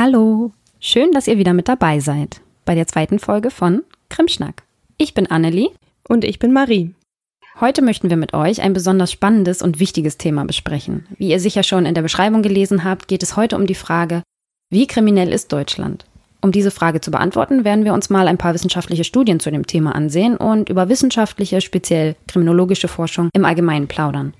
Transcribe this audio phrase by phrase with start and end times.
[0.00, 4.62] Hallo, schön, dass ihr wieder mit dabei seid bei der zweiten Folge von Krimschnack.
[4.96, 5.70] Ich bin Annelie
[6.08, 6.94] und ich bin Marie.
[7.60, 11.08] Heute möchten wir mit euch ein besonders spannendes und wichtiges Thema besprechen.
[11.16, 14.22] Wie ihr sicher schon in der Beschreibung gelesen habt, geht es heute um die Frage,
[14.70, 16.04] wie kriminell ist Deutschland?
[16.42, 19.66] Um diese Frage zu beantworten, werden wir uns mal ein paar wissenschaftliche Studien zu dem
[19.66, 24.32] Thema ansehen und über wissenschaftliche, speziell kriminologische Forschung im Allgemeinen plaudern.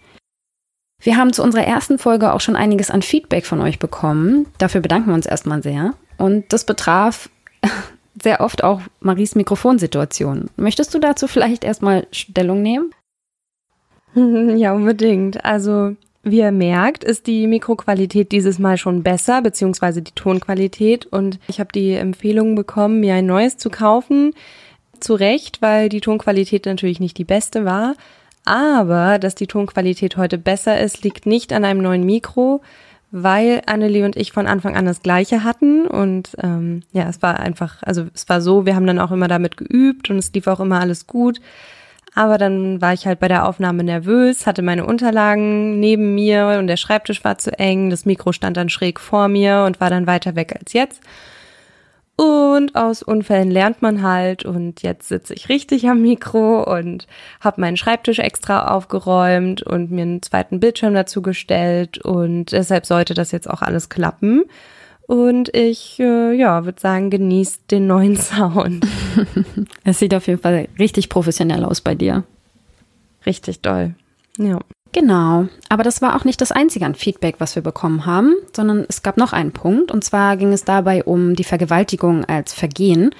[1.00, 4.46] Wir haben zu unserer ersten Folge auch schon einiges an Feedback von euch bekommen.
[4.58, 5.94] Dafür bedanken wir uns erstmal sehr.
[6.16, 7.30] Und das betraf
[8.20, 10.50] sehr oft auch Maries Mikrofonsituation.
[10.56, 12.90] Möchtest du dazu vielleicht erstmal Stellung nehmen?
[14.56, 15.45] Ja, unbedingt.
[15.45, 21.06] Also, wie ihr merkt, ist die Mikroqualität dieses Mal schon besser, beziehungsweise die Tonqualität.
[21.06, 24.34] Und ich habe die Empfehlung bekommen, mir ein neues zu kaufen.
[24.98, 27.95] Zu Recht, weil die Tonqualität natürlich nicht die beste war.
[28.48, 32.62] Aber dass die Tonqualität heute besser ist, liegt nicht an einem neuen Mikro,
[33.11, 35.87] weil Annelie und ich von Anfang an das gleiche hatten.
[35.87, 39.29] Und ähm, ja, es war einfach, also es war so, wir haben dann auch immer
[39.29, 41.43] damit geübt und es lief auch immer alles gut.
[42.15, 46.68] Aber dann war ich halt bei der Aufnahme nervös, hatte meine Unterlagen neben mir und
[46.68, 50.07] der Schreibtisch war zu eng, das Mikro stand dann schräg vor mir und war dann
[50.07, 51.02] weiter weg als jetzt.
[52.21, 57.07] Und aus Unfällen lernt man halt und jetzt sitze ich richtig am Mikro und
[57.41, 63.15] habe meinen Schreibtisch extra aufgeräumt und mir einen zweiten Bildschirm dazu gestellt und deshalb sollte
[63.15, 64.43] das jetzt auch alles klappen.
[65.06, 68.84] Und ich, äh, ja, würde sagen, genießt den neuen Sound.
[69.84, 72.25] es sieht auf jeden Fall richtig professionell aus bei dir.
[73.27, 73.94] Richtig doll.
[74.39, 74.59] Ja.
[74.92, 78.86] Genau, aber das war auch nicht das einzige an Feedback, was wir bekommen haben, sondern
[78.88, 79.91] es gab noch einen Punkt.
[79.91, 83.10] Und zwar ging es dabei um die Vergewaltigung als Vergehen.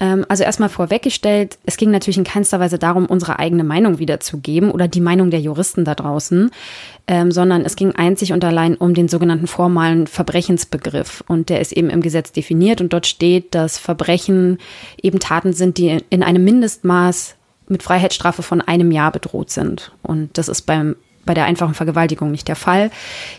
[0.00, 4.72] Ähm, also erstmal vorweggestellt, es ging natürlich in keinster Weise darum, unsere eigene Meinung wiederzugeben
[4.72, 6.50] oder die Meinung der Juristen da draußen,
[7.06, 11.22] ähm, sondern es ging einzig und allein um den sogenannten formalen Verbrechensbegriff.
[11.28, 12.80] Und der ist eben im Gesetz definiert.
[12.80, 14.58] Und dort steht, dass Verbrechen
[15.00, 17.36] eben Taten sind, die in einem Mindestmaß
[17.68, 19.92] mit Freiheitsstrafe von einem Jahr bedroht sind.
[20.02, 22.90] Und das ist beim, bei der einfachen Vergewaltigung nicht der Fall.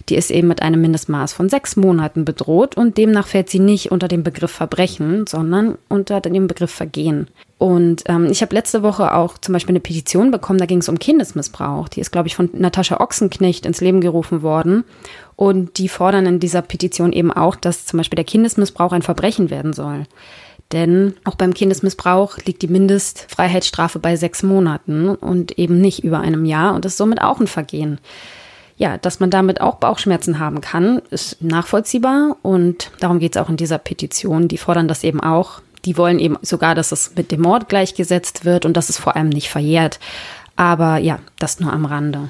[0.10, 3.92] Die ist eben mit einem Mindestmaß von sechs Monaten bedroht und demnach fällt sie nicht
[3.92, 7.28] unter den Begriff Verbrechen, sondern unter den Begriff Vergehen.
[7.58, 10.90] Und ähm, ich habe letzte Woche auch zum Beispiel eine Petition bekommen, da ging es
[10.90, 11.88] um Kindesmissbrauch.
[11.88, 14.84] Die ist, glaube ich, von Natascha Ochsenknecht ins Leben gerufen worden.
[15.38, 19.50] Und die fordern in dieser Petition eben auch, dass zum Beispiel der Kindesmissbrauch ein Verbrechen
[19.50, 20.04] werden soll.
[20.72, 26.46] Denn auch beim Kindesmissbrauch liegt die Mindestfreiheitsstrafe bei sechs Monaten und eben nicht über einem
[26.46, 28.00] Jahr und ist somit auch ein Vergehen.
[28.76, 33.50] Ja, dass man damit auch Bauchschmerzen haben kann, ist nachvollziehbar und darum geht es auch
[33.50, 34.48] in dieser Petition.
[34.48, 35.62] Die fordern das eben auch.
[35.86, 39.16] Die wollen eben sogar, dass es mit dem Mord gleichgesetzt wird und dass es vor
[39.16, 40.00] allem nicht verjährt.
[40.56, 42.30] Aber ja, das nur am Rande.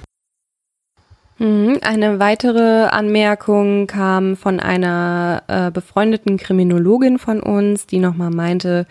[1.44, 1.80] Mhm.
[1.81, 8.88] Eine weitere Anmerkung kam von einer äh, befreundeten Kriminologin von uns, die nochmal meinte,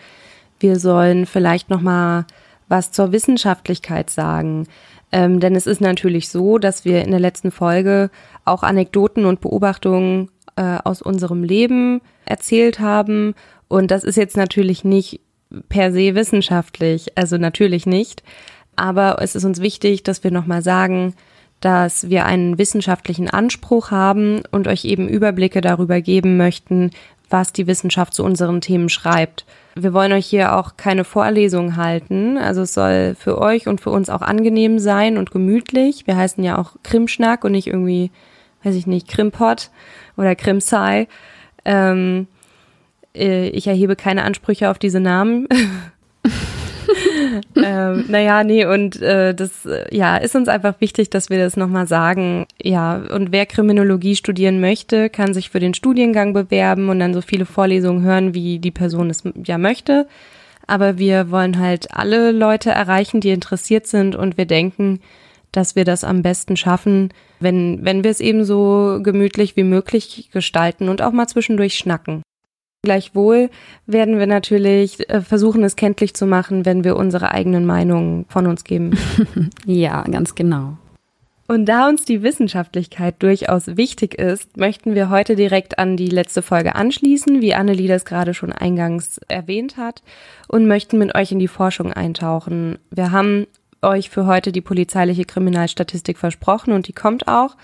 [0.59, 2.25] wir sollen vielleicht nochmal
[2.69, 4.67] was zur Wissenschaftlichkeit sagen.
[5.11, 8.11] Ähm, denn es ist natürlich so, dass wir in der letzten Folge
[8.45, 13.33] auch Anekdoten und Beobachtungen äh, aus unserem Leben erzählt haben.
[13.67, 15.21] Und das ist jetzt natürlich nicht
[15.69, 18.21] per se wissenschaftlich, also natürlich nicht.
[18.75, 21.15] Aber es ist uns wichtig, dass wir nochmal sagen,
[21.63, 26.91] dass wir einen wissenschaftlichen Anspruch haben und euch eben Überblicke darüber geben möchten,
[27.29, 29.45] was die Wissenschaft zu unseren Themen schreibt.
[29.75, 32.37] Wir wollen euch hier auch keine Vorlesung halten.
[32.37, 36.05] Also es soll für euch und für uns auch angenehm sein und gemütlich.
[36.05, 38.11] Wir heißen ja auch Krimschnack und nicht irgendwie,
[38.63, 39.71] weiß ich nicht, Krimpot
[40.17, 41.07] oder Krimsai.
[41.63, 42.27] Ähm,
[43.15, 45.47] äh, ich erhebe keine Ansprüche auf diese Namen.
[47.55, 51.57] ähm, naja, nee, und äh, das äh, ja, ist uns einfach wichtig, dass wir das
[51.57, 52.45] nochmal sagen.
[52.61, 57.21] Ja, und wer Kriminologie studieren möchte, kann sich für den Studiengang bewerben und dann so
[57.21, 60.07] viele Vorlesungen hören, wie die Person es ja möchte.
[60.65, 65.01] Aber wir wollen halt alle Leute erreichen, die interessiert sind und wir denken,
[65.51, 70.29] dass wir das am besten schaffen, wenn, wenn wir es eben so gemütlich wie möglich
[70.31, 72.23] gestalten und auch mal zwischendurch schnacken.
[72.85, 73.49] Gleichwohl
[73.87, 78.45] werden wir natürlich äh, versuchen, es kenntlich zu machen, wenn wir unsere eigenen Meinungen von
[78.45, 78.91] uns geben.
[79.65, 80.77] ja, ganz genau.
[81.47, 86.41] Und da uns die Wissenschaftlichkeit durchaus wichtig ist, möchten wir heute direkt an die letzte
[86.41, 90.03] Folge anschließen, wie Annelie das gerade schon eingangs erwähnt hat,
[90.49, 92.79] und möchten mit euch in die Forschung eintauchen.
[92.91, 93.47] Wir haben
[93.81, 97.55] euch für heute die polizeiliche Kriminalstatistik versprochen und die kommt auch.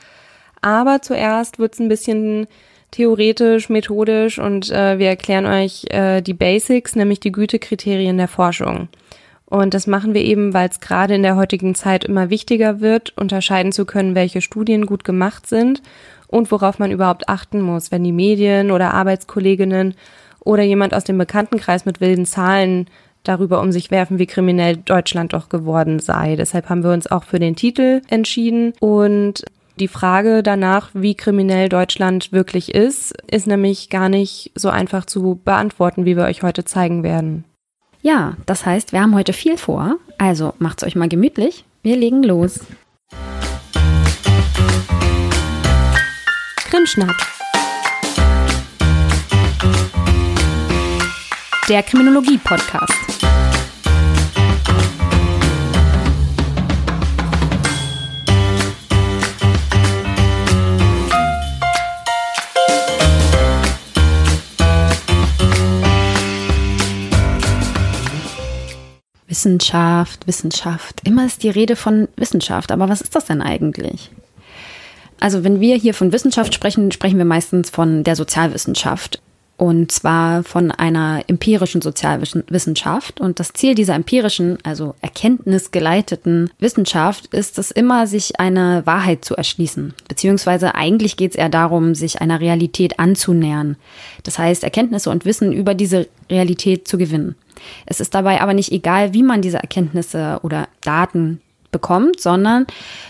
[0.62, 2.48] Aber zuerst wird es ein bisschen
[2.92, 8.90] theoretisch, methodisch und äh, wir erklären euch äh, die Basics, nämlich die Gütekriterien der Forschung.
[9.46, 13.18] Und das machen wir eben, weil es gerade in der heutigen Zeit immer wichtiger wird,
[13.18, 15.82] unterscheiden zu können, welche Studien gut gemacht sind
[16.28, 19.96] und worauf man überhaupt achten muss, wenn die Medien oder Arbeitskolleginnen
[20.42, 22.88] oder jemand aus dem Bekanntenkreis mit wilden Zahlen
[23.24, 26.36] darüber um sich werfen, wie kriminell Deutschland doch geworden sei.
[26.36, 29.44] Deshalb haben wir uns auch für den Titel entschieden und
[29.80, 35.40] die Frage danach, wie kriminell Deutschland wirklich ist, ist nämlich gar nicht so einfach zu
[35.44, 37.46] beantworten, wie wir euch heute zeigen werden.
[38.02, 41.66] Ja, das heißt, wir haben heute viel vor, also macht's euch mal gemütlich.
[41.82, 42.60] Wir legen los.
[46.70, 47.16] Krimschnack.
[51.68, 53.29] Der Kriminologie-Podcast.
[69.30, 71.02] Wissenschaft, Wissenschaft.
[71.06, 72.72] Immer ist die Rede von Wissenschaft.
[72.72, 74.10] Aber was ist das denn eigentlich?
[75.20, 79.22] Also wenn wir hier von Wissenschaft sprechen, sprechen wir meistens von der Sozialwissenschaft.
[79.58, 83.20] Und zwar von einer empirischen Sozialwissenschaft.
[83.20, 89.36] Und das Ziel dieser empirischen, also erkenntnisgeleiteten Wissenschaft ist es immer, sich eine Wahrheit zu
[89.36, 89.94] erschließen.
[90.08, 93.76] Beziehungsweise eigentlich geht es eher darum, sich einer Realität anzunähern.
[94.24, 97.36] Das heißt, Erkenntnisse und Wissen über diese Realität zu gewinnen.
[97.86, 101.42] Es ist dabei aber nicht egal, wie man diese Erkenntnisse oder Daten
[101.72, 102.66] bekommt, sondern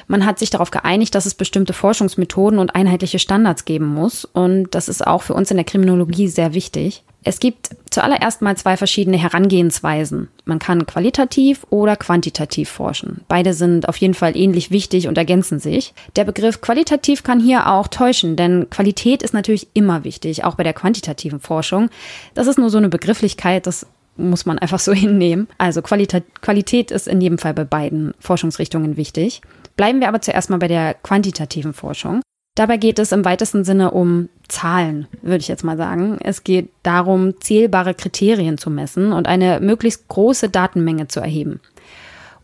[0.08, 4.26] man hat sich darauf geeinigt, dass es bestimmte Forschungsmethoden und einheitliche Standards geben muss.
[4.26, 7.04] Und das ist auch für uns in der Kriminologie sehr wichtig.
[7.22, 10.30] Es gibt zuallererst mal zwei verschiedene Herangehensweisen.
[10.46, 13.26] Man kann qualitativ oder quantitativ forschen.
[13.28, 15.94] Beide sind auf jeden Fall ähnlich wichtig und ergänzen sich.
[16.16, 20.64] Der Begriff qualitativ kann hier auch täuschen, denn Qualität ist natürlich immer wichtig, auch bei
[20.64, 21.90] der quantitativen Forschung.
[22.36, 23.86] Das ist nur so eine Begrifflichkeit, das
[24.20, 25.48] muss man einfach so hinnehmen.
[25.58, 29.42] Also Qualität, Qualität ist in jedem Fall bei beiden Forschungsrichtungen wichtig.
[29.76, 32.22] Bleiben wir aber zuerst mal bei der quantitativen Forschung.
[32.56, 36.18] Dabei geht es im weitesten Sinne um Zahlen, würde ich jetzt mal sagen.
[36.22, 41.62] Es geht darum, zählbare Kriterien zu messen und eine möglichst große Datenmenge zu erheben,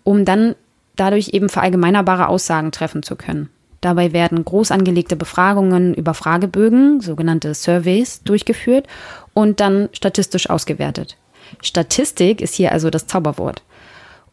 [0.05, 0.55] um dann
[0.95, 3.49] dadurch eben verallgemeinerbare Aussagen treffen zu können.
[3.81, 8.87] Dabei werden groß angelegte Befragungen über Fragebögen, sogenannte Surveys, durchgeführt
[9.33, 11.17] und dann statistisch ausgewertet.
[11.61, 13.63] Statistik ist hier also das Zauberwort,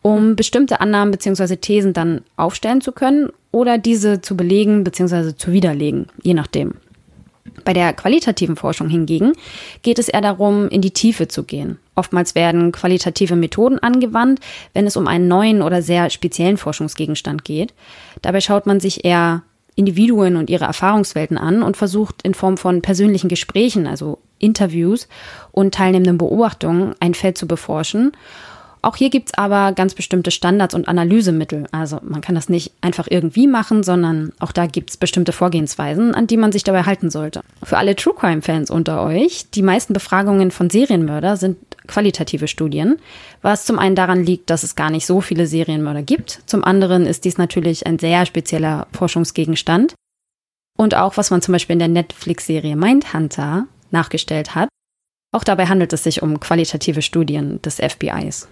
[0.02, 1.56] um bestimmte Annahmen bzw.
[1.56, 5.34] Thesen dann aufstellen zu können oder diese zu belegen bzw.
[5.36, 6.74] zu widerlegen, je nachdem.
[7.64, 9.32] Bei der qualitativen Forschung hingegen
[9.82, 11.78] geht es eher darum, in die Tiefe zu gehen.
[11.94, 14.40] Oftmals werden qualitative Methoden angewandt,
[14.72, 17.74] wenn es um einen neuen oder sehr speziellen Forschungsgegenstand geht.
[18.22, 19.42] Dabei schaut man sich eher
[19.74, 25.08] Individuen und ihre Erfahrungswelten an und versucht in Form von persönlichen Gesprächen, also Interviews
[25.50, 28.12] und teilnehmenden Beobachtungen ein Feld zu beforschen.
[28.84, 31.66] Auch hier gibt's aber ganz bestimmte Standards und Analysemittel.
[31.70, 36.26] Also man kann das nicht einfach irgendwie machen, sondern auch da gibt's bestimmte Vorgehensweisen, an
[36.26, 37.42] die man sich dabei halten sollte.
[37.62, 42.98] Für alle True Crime-Fans unter euch, die meisten Befragungen von Serienmörder sind qualitative Studien,
[43.40, 46.40] was zum einen daran liegt, dass es gar nicht so viele Serienmörder gibt.
[46.46, 49.94] Zum anderen ist dies natürlich ein sehr spezieller Forschungsgegenstand.
[50.76, 54.68] Und auch was man zum Beispiel in der Netflix-Serie Mindhunter nachgestellt hat.
[55.30, 58.48] Auch dabei handelt es sich um qualitative Studien des FBIs.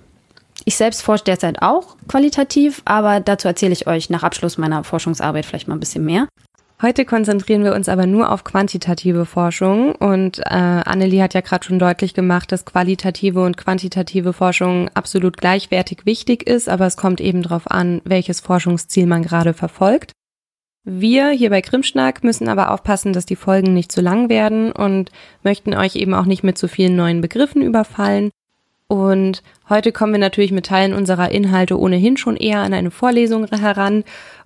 [0.64, 5.46] Ich selbst forsche derzeit auch qualitativ, aber dazu erzähle ich euch nach Abschluss meiner Forschungsarbeit
[5.46, 6.28] vielleicht mal ein bisschen mehr.
[6.82, 11.66] Heute konzentrieren wir uns aber nur auf quantitative Forschung und äh, Annelie hat ja gerade
[11.66, 17.20] schon deutlich gemacht, dass qualitative und quantitative Forschung absolut gleichwertig wichtig ist, aber es kommt
[17.20, 20.12] eben darauf an, welches Forschungsziel man gerade verfolgt.
[20.82, 25.10] Wir hier bei Krimschnack müssen aber aufpassen, dass die Folgen nicht zu lang werden und
[25.42, 28.30] möchten euch eben auch nicht mit zu vielen neuen Begriffen überfallen.
[28.90, 33.46] Und heute kommen wir natürlich mit Teilen unserer Inhalte ohnehin schon eher an eine Vorlesung
[33.46, 34.02] heran.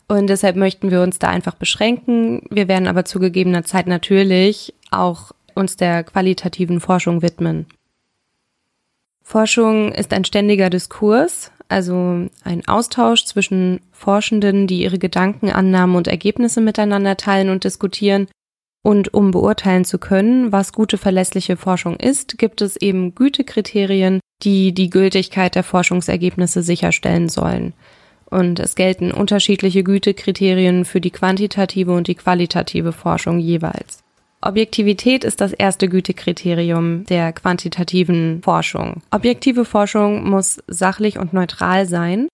[0.07, 2.43] Und deshalb möchten wir uns da einfach beschränken.
[2.51, 7.65] Wir werden aber zu gegebener Zeit natürlich auch uns der qualitativen Forschung widmen.
[9.23, 16.07] Forschung ist ein ständiger Diskurs, also ein Austausch zwischen Forschenden, die ihre Gedanken, Annahmen und
[16.07, 18.29] Ergebnisse miteinander teilen und diskutieren.
[18.83, 24.73] Und um beurteilen zu können, was gute verlässliche Forschung ist, gibt es eben Gütekriterien, die
[24.73, 27.73] die Gültigkeit der Forschungsergebnisse sicherstellen sollen.
[28.27, 34.03] Und es gelten unterschiedliche Gütekriterien für die quantitative und die qualitative Forschung jeweils.
[34.41, 39.03] Objektivität ist das erste Gütekriterium der quantitativen Forschung.
[39.11, 42.29] Objektive Forschung muss sachlich und neutral sein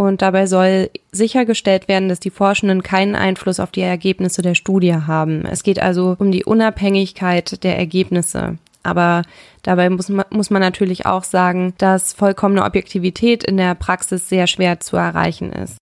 [0.00, 4.94] und dabei soll sichergestellt werden, dass die Forschenden keinen Einfluss auf die Ergebnisse der Studie
[4.94, 5.44] haben.
[5.44, 8.56] Es geht also um die Unabhängigkeit der Ergebnisse.
[8.82, 9.22] Aber
[9.62, 14.46] dabei muss man, muss man natürlich auch sagen, dass vollkommene Objektivität in der Praxis sehr
[14.46, 15.76] schwer zu erreichen ist.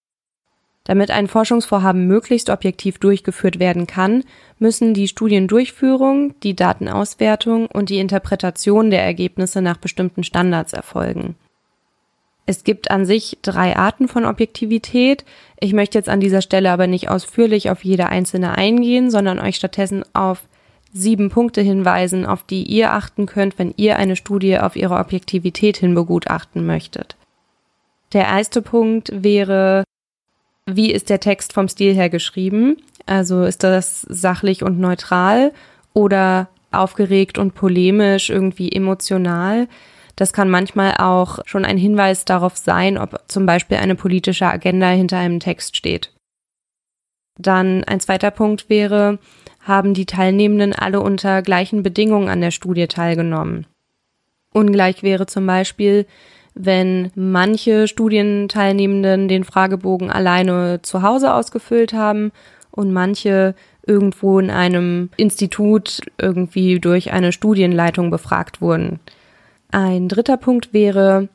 [0.85, 4.25] Damit ein Forschungsvorhaben möglichst objektiv durchgeführt werden kann,
[4.59, 11.37] müssen die Studiendurchführung, die Datenauswertung und die Interpretation der Ergebnisse nach bestimmten Standards erfolgen.
[12.47, 15.27] Es gibt an sich drei Arten von Objektivität.
[15.61, 19.57] Ich möchte jetzt an dieser Stelle aber nicht ausführlich auf jede einzelne eingehen, sondern euch
[19.57, 20.45] stattdessen auf
[20.99, 25.77] sieben Punkte hinweisen, auf die ihr achten könnt, wenn ihr eine Studie auf ihre Objektivität
[25.77, 27.17] hin begutachten möchtet.
[28.13, 29.85] Der erste Punkt wäre,
[30.67, 32.77] wie ist der Text vom Stil her geschrieben?
[33.07, 35.53] Also ist das sachlich und neutral
[35.95, 39.69] oder aufgeregt und polemisch, irgendwie emotional?
[40.17, 44.89] Das kann manchmal auch schon ein Hinweis darauf sein, ob zum Beispiel eine politische Agenda
[44.89, 46.13] hinter einem Text steht.
[47.39, 49.19] Dann ein zweiter Punkt wäre,
[49.69, 53.67] haben die Teilnehmenden alle unter gleichen Bedingungen an der Studie teilgenommen.
[54.53, 56.07] Ungleich wäre zum Beispiel,
[56.55, 62.33] wenn manche Studienteilnehmenden den Fragebogen alleine zu Hause ausgefüllt haben
[62.73, 63.55] und manche
[63.87, 68.99] irgendwo in einem Institut irgendwie durch eine Studienleitung befragt wurden.
[69.71, 71.29] Ein dritter Punkt wäre,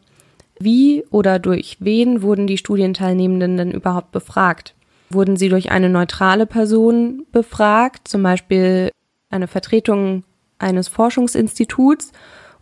[0.60, 4.73] wie oder durch wen wurden die Studienteilnehmenden denn überhaupt befragt?
[5.14, 8.92] Wurden sie durch eine neutrale Person befragt, zum Beispiel
[9.30, 10.24] eine Vertretung
[10.60, 12.12] eines Forschungsinstituts,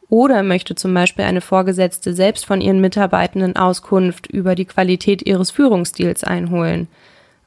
[0.10, 5.52] oder möchte zum Beispiel eine Vorgesetzte selbst von ihren Mitarbeitenden Auskunft über die Qualität ihres
[5.52, 6.90] Führungsstils einholen?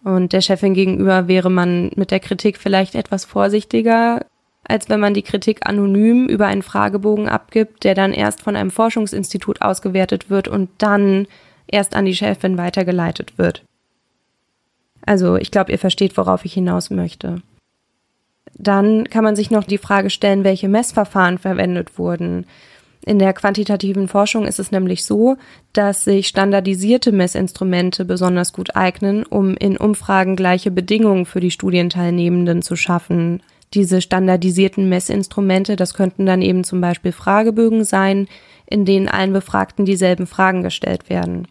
[0.02, 4.25] Und der Chefin gegenüber wäre man mit der Kritik vielleicht etwas vorsichtiger,
[4.64, 8.70] als wenn man die Kritik anonym über einen Fragebogen abgibt, der dann erst von einem
[8.70, 11.26] Forschungsinstitut ausgewertet wird und dann
[11.66, 13.62] erst an die Chefin weitergeleitet wird.
[15.06, 17.42] Also ich glaube, ihr versteht, worauf ich hinaus möchte.
[18.56, 22.46] Dann kann man sich noch die Frage stellen, welche Messverfahren verwendet wurden.
[23.04, 25.37] In der quantitativen Forschung ist es nämlich so,
[25.75, 32.62] dass sich standardisierte Messinstrumente besonders gut eignen, um in Umfragen gleiche Bedingungen für die Studienteilnehmenden
[32.62, 33.42] zu schaffen
[33.75, 38.28] diese standardisierten Messinstrumente, das könnten dann eben zum Beispiel Fragebögen sein,
[38.66, 41.49] in denen allen Befragten dieselben Fragen gestellt werden.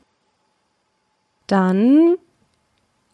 [1.47, 2.15] Dann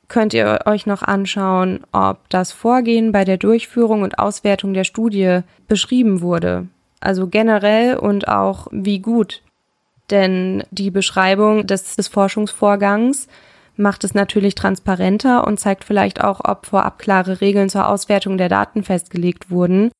[0.09, 5.41] könnt ihr euch noch anschauen, ob das Vorgehen bei der Durchführung und Auswertung der Studie
[5.67, 6.67] beschrieben wurde.
[6.99, 9.41] Also generell und auch wie gut.
[10.09, 13.27] Denn die Beschreibung des, des Forschungsvorgangs
[13.77, 18.49] macht es natürlich transparenter und zeigt vielleicht auch, ob vorab klare Regeln zur Auswertung der
[18.49, 19.91] Daten festgelegt wurden.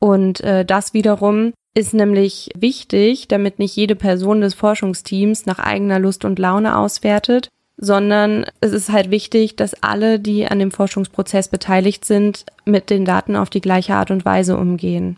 [0.00, 5.98] Und äh, das wiederum ist nämlich wichtig, damit nicht jede Person des Forschungsteams nach eigener
[5.98, 11.48] Lust und Laune auswertet, sondern es ist halt wichtig, dass alle, die an dem Forschungsprozess
[11.48, 15.16] beteiligt sind, mit den Daten auf die gleiche Art und Weise umgehen.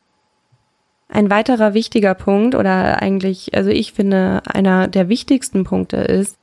[1.08, 6.36] Ein weiterer wichtiger Punkt oder eigentlich, also ich finde, einer der wichtigsten Punkte ist,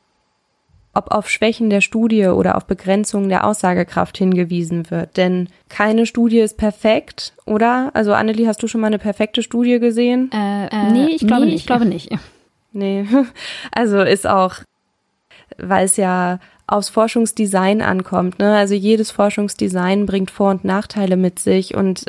[0.93, 5.17] ob auf Schwächen der Studie oder auf Begrenzungen der Aussagekraft hingewiesen wird.
[5.17, 7.89] Denn keine Studie ist perfekt, oder?
[7.95, 10.29] Also Annelie, hast du schon mal eine perfekte Studie gesehen?
[10.31, 11.61] Äh, äh, nee, ich glaube nee, nicht.
[11.61, 12.11] Ich glaube nicht.
[12.73, 13.05] Nee,
[13.71, 14.57] also ist auch,
[15.57, 18.39] weil es ja aufs Forschungsdesign ankommt.
[18.39, 18.55] Ne?
[18.55, 22.05] Also jedes Forschungsdesign bringt Vor- und Nachteile mit sich und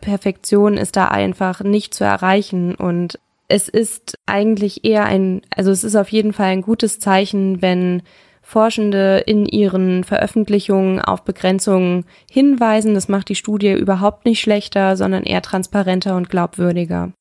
[0.00, 5.84] Perfektion ist da einfach nicht zu erreichen und es ist eigentlich eher ein, also es
[5.84, 8.02] ist auf jeden Fall ein gutes Zeichen, wenn
[8.42, 12.94] Forschende in ihren Veröffentlichungen auf Begrenzungen hinweisen.
[12.94, 17.12] Das macht die Studie überhaupt nicht schlechter, sondern eher transparenter und glaubwürdiger.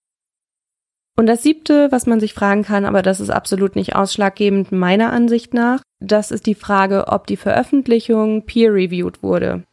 [1.17, 5.13] Und das siebte, was man sich fragen kann, aber das ist absolut nicht ausschlaggebend meiner
[5.13, 9.63] Ansicht nach, das ist die Frage, ob die Veröffentlichung peer-reviewed wurde.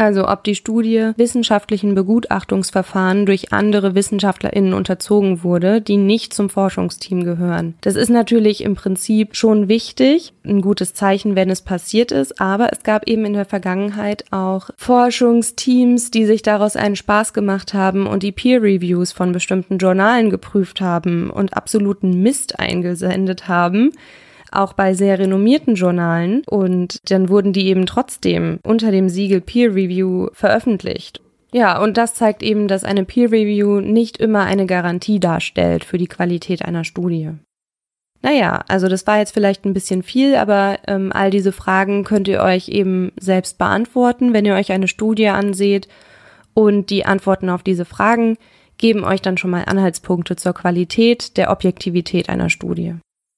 [0.00, 7.22] Also ob die Studie wissenschaftlichen Begutachtungsverfahren durch andere Wissenschaftlerinnen unterzogen wurde, die nicht zum Forschungsteam
[7.22, 7.74] gehören.
[7.82, 12.72] Das ist natürlich im Prinzip schon wichtig, ein gutes Zeichen, wenn es passiert ist, aber
[12.72, 18.06] es gab eben in der Vergangenheit auch Forschungsteams, die sich daraus einen Spaß gemacht haben
[18.06, 23.92] und die Peer Reviews von bestimmten Journalen geprüft haben und absoluten Mist eingesendet haben
[24.52, 29.74] auch bei sehr renommierten Journalen und dann wurden die eben trotzdem unter dem Siegel Peer
[29.74, 31.20] Review veröffentlicht.
[31.52, 35.98] Ja, und das zeigt eben, dass eine Peer Review nicht immer eine Garantie darstellt für
[35.98, 37.30] die Qualität einer Studie.
[38.22, 42.28] Naja, also das war jetzt vielleicht ein bisschen viel, aber ähm, all diese Fragen könnt
[42.28, 45.88] ihr euch eben selbst beantworten, wenn ihr euch eine Studie anseht.
[46.52, 48.36] Und die Antworten auf diese Fragen
[48.76, 52.96] geben euch dann schon mal Anhaltspunkte zur Qualität der Objektivität einer Studie.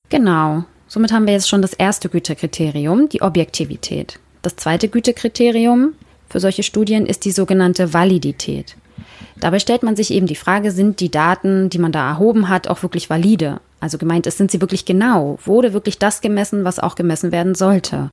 [0.08, 0.64] Genau.
[0.92, 4.18] Somit haben wir jetzt schon das erste Gütekriterium, die Objektivität.
[4.42, 5.94] Das zweite Gütekriterium
[6.28, 8.76] für solche Studien ist die sogenannte Validität.
[9.40, 12.68] Dabei stellt man sich eben die Frage, sind die Daten, die man da erhoben hat,
[12.68, 13.62] auch wirklich valide?
[13.80, 15.38] Also gemeint ist, sind sie wirklich genau?
[15.46, 18.10] Wurde wirklich das gemessen, was auch gemessen werden sollte?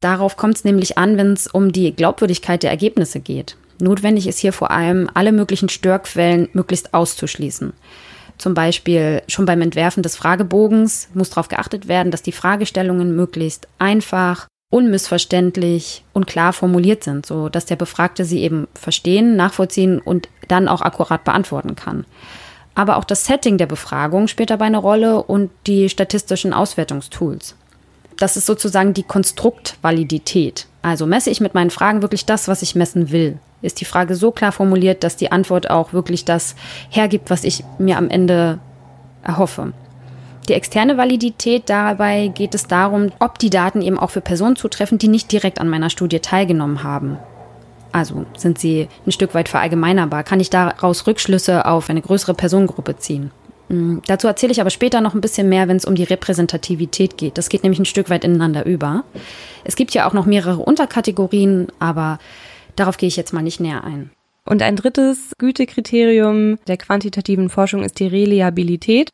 [0.00, 3.56] Darauf kommt es nämlich an, wenn es um die Glaubwürdigkeit der Ergebnisse geht.
[3.80, 7.72] Notwendig ist hier vor allem, alle möglichen Störquellen möglichst auszuschließen.
[8.38, 13.68] Zum Beispiel schon beim Entwerfen des Fragebogens muss darauf geachtet werden, dass die Fragestellungen möglichst
[13.78, 20.28] einfach, unmissverständlich und klar formuliert sind, so dass der Befragte sie eben verstehen, nachvollziehen und
[20.48, 22.04] dann auch akkurat beantworten kann.
[22.74, 27.54] Aber auch das Setting der Befragung spielt dabei eine Rolle und die statistischen Auswertungstools.
[28.18, 30.66] Das ist sozusagen die Konstruktvalidität.
[30.82, 33.38] Also messe ich mit meinen Fragen wirklich das, was ich messen will?
[33.62, 36.54] Ist die Frage so klar formuliert, dass die Antwort auch wirklich das
[36.90, 38.58] hergibt, was ich mir am Ende
[39.22, 39.72] erhoffe?
[40.48, 44.98] Die externe Validität, dabei geht es darum, ob die Daten eben auch für Personen zutreffen,
[44.98, 47.16] die nicht direkt an meiner Studie teilgenommen haben.
[47.92, 50.24] Also sind sie ein Stück weit verallgemeinerbar?
[50.24, 53.30] Kann ich daraus Rückschlüsse auf eine größere Personengruppe ziehen?
[53.68, 57.16] Hm, dazu erzähle ich aber später noch ein bisschen mehr, wenn es um die Repräsentativität
[57.16, 57.38] geht.
[57.38, 59.04] Das geht nämlich ein Stück weit ineinander über.
[59.64, 62.18] Es gibt ja auch noch mehrere Unterkategorien, aber
[62.76, 64.10] darauf gehe ich jetzt mal nicht näher ein.
[64.46, 69.08] Und ein drittes Gütekriterium der quantitativen Forschung ist die Reliabilität.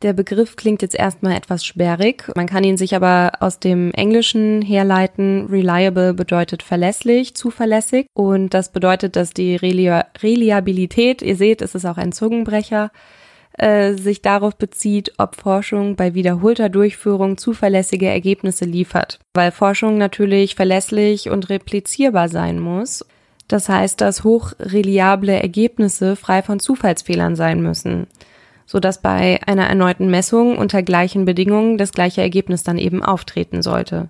[0.00, 2.24] Der Begriff klingt jetzt erstmal etwas sperrig.
[2.34, 5.46] Man kann ihn sich aber aus dem Englischen herleiten.
[5.46, 8.06] Reliable bedeutet verlässlich, zuverlässig.
[8.12, 12.90] Und das bedeutet, dass die Reliabilität, ihr seht, es ist auch ein Zungenbrecher,
[13.58, 19.18] äh, sich darauf bezieht, ob Forschung bei wiederholter Durchführung zuverlässige Ergebnisse liefert.
[19.34, 23.04] Weil Forschung natürlich verlässlich und replizierbar sein muss.
[23.48, 28.06] Das heißt, dass hochreliable Ergebnisse frei von Zufallsfehlern sein müssen
[28.72, 33.60] so dass bei einer erneuten Messung unter gleichen Bedingungen das gleiche Ergebnis dann eben auftreten
[33.60, 34.08] sollte.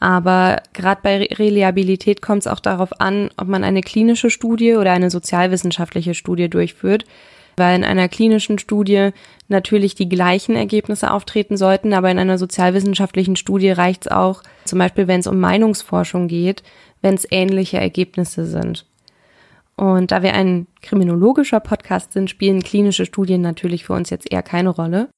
[0.00, 4.92] Aber gerade bei Reliabilität kommt es auch darauf an, ob man eine klinische Studie oder
[4.92, 7.04] eine sozialwissenschaftliche Studie durchführt,
[7.56, 9.10] weil in einer klinischen Studie
[9.48, 14.78] natürlich die gleichen Ergebnisse auftreten sollten, aber in einer sozialwissenschaftlichen Studie reicht es auch, zum
[14.78, 16.62] Beispiel wenn es um Meinungsforschung geht,
[17.02, 18.86] wenn es ähnliche Ergebnisse sind.
[19.74, 24.42] Und da wir ein kriminologischer Podcast sind, spielen klinische Studien natürlich für uns jetzt eher
[24.42, 25.08] keine Rolle.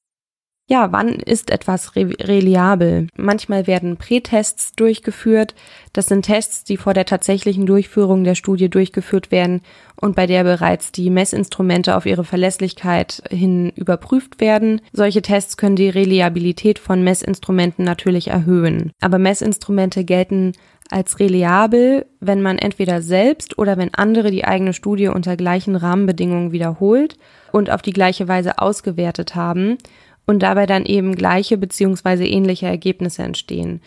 [0.71, 3.07] Ja, wann ist etwas re reliabel?
[3.17, 5.53] Manchmal werden Prätests durchgeführt.
[5.91, 9.63] Das sind Tests, die vor der tatsächlichen Durchführung der Studie durchgeführt werden
[9.99, 14.79] und bei der bereits die Messinstrumente auf ihre Verlässlichkeit hin überprüft werden.
[14.93, 18.93] Solche Tests können die Reliabilität von Messinstrumenten natürlich erhöhen.
[19.01, 20.53] Aber Messinstrumente gelten
[20.89, 26.53] als reliabel, wenn man entweder selbst oder wenn andere die eigene Studie unter gleichen Rahmenbedingungen
[26.53, 27.17] wiederholt
[27.51, 29.77] und auf die gleiche Weise ausgewertet haben
[30.25, 32.25] und dabei dann eben gleiche bzw.
[32.27, 33.81] ähnliche Ergebnisse entstehen.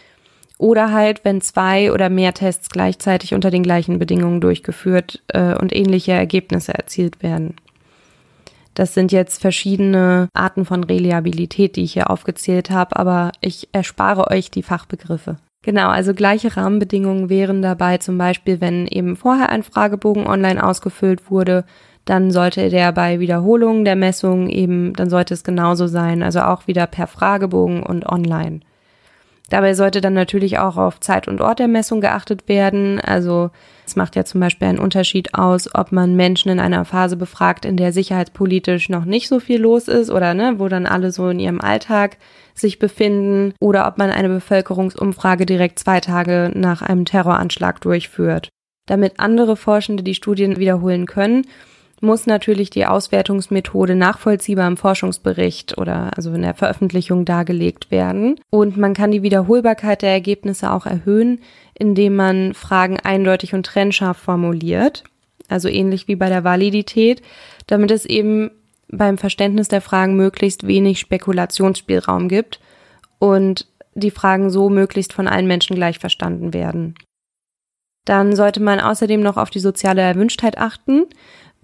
[0.59, 5.75] Oder halt, wenn zwei oder mehr Tests gleichzeitig unter den gleichen Bedingungen durchgeführt äh, und
[5.75, 7.55] ähnliche Ergebnisse erzielt werden.
[8.75, 14.31] Das sind jetzt verschiedene Arten von Reliabilität, die ich hier aufgezählt habe, aber ich erspare
[14.31, 15.37] euch die Fachbegriffe.
[15.63, 21.31] Genau, also gleiche Rahmenbedingungen wären dabei zum Beispiel, wenn eben vorher ein Fragebogen online ausgefüllt
[21.31, 21.65] wurde,
[22.05, 26.67] dann sollte der bei Wiederholungen der Messung eben, dann sollte es genauso sein, also auch
[26.67, 28.61] wieder per Fragebogen und online.
[29.51, 32.99] Dabei sollte dann natürlich auch auf Zeit und Ort der Messung geachtet werden.
[32.99, 33.51] Also
[33.87, 37.67] es macht ja zum Beispiel einen Unterschied aus, ob man Menschen in einer Phase befragt,
[37.67, 41.29] in der sicherheitspolitisch noch nicht so viel los ist oder ne, wo dann alle so
[41.29, 42.17] in ihrem Alltag
[42.55, 48.49] sich befinden oder ob man eine Bevölkerungsumfrage direkt zwei Tage nach einem Terroranschlag durchführt.
[48.87, 51.47] Damit andere Forschende die Studien wiederholen können,
[52.03, 58.41] muss natürlich die Auswertungsmethode nachvollziehbar im Forschungsbericht oder also in der Veröffentlichung dargelegt werden.
[58.51, 61.41] Und man kann die Wiederholbarkeit der Ergebnisse auch erhöhen,
[61.75, 65.05] indem man Fragen eindeutig und trennscharf formuliert.
[65.49, 67.23] Also ähnlich wie bei der Validität,
[67.67, 68.51] damit es eben
[68.89, 72.61] beim Verständnis der Fragen möglichst wenig Spekulationsspielraum gibt
[73.19, 76.95] und die Fragen so möglichst von allen Menschen gleich verstanden werden.
[78.05, 81.07] Dann sollte man außerdem noch auf die soziale Erwünschtheit achten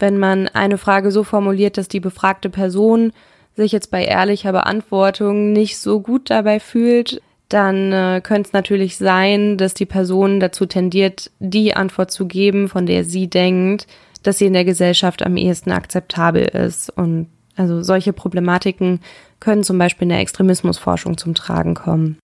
[0.00, 3.12] wenn man eine Frage so formuliert, dass die befragte Person
[3.56, 8.96] sich jetzt bei ehrlicher Beantwortung nicht so gut dabei fühlt, dann äh, könnte es natürlich
[8.96, 13.86] sein, dass die Person dazu tendiert, die Antwort zu geben, von der sie denkt,
[14.22, 16.90] dass sie in der Gesellschaft am ehesten akzeptabel ist.
[16.90, 19.00] Und also solche Problematiken
[19.40, 22.18] können zum Beispiel in der Extremismusforschung zum Tragen kommen.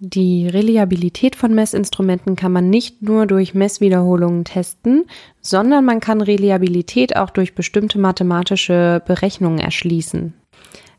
[0.00, 5.06] Die Reliabilität von Messinstrumenten kann man nicht nur durch Messwiederholungen testen,
[5.40, 10.34] sondern man kann Reliabilität auch durch bestimmte mathematische Berechnungen erschließen.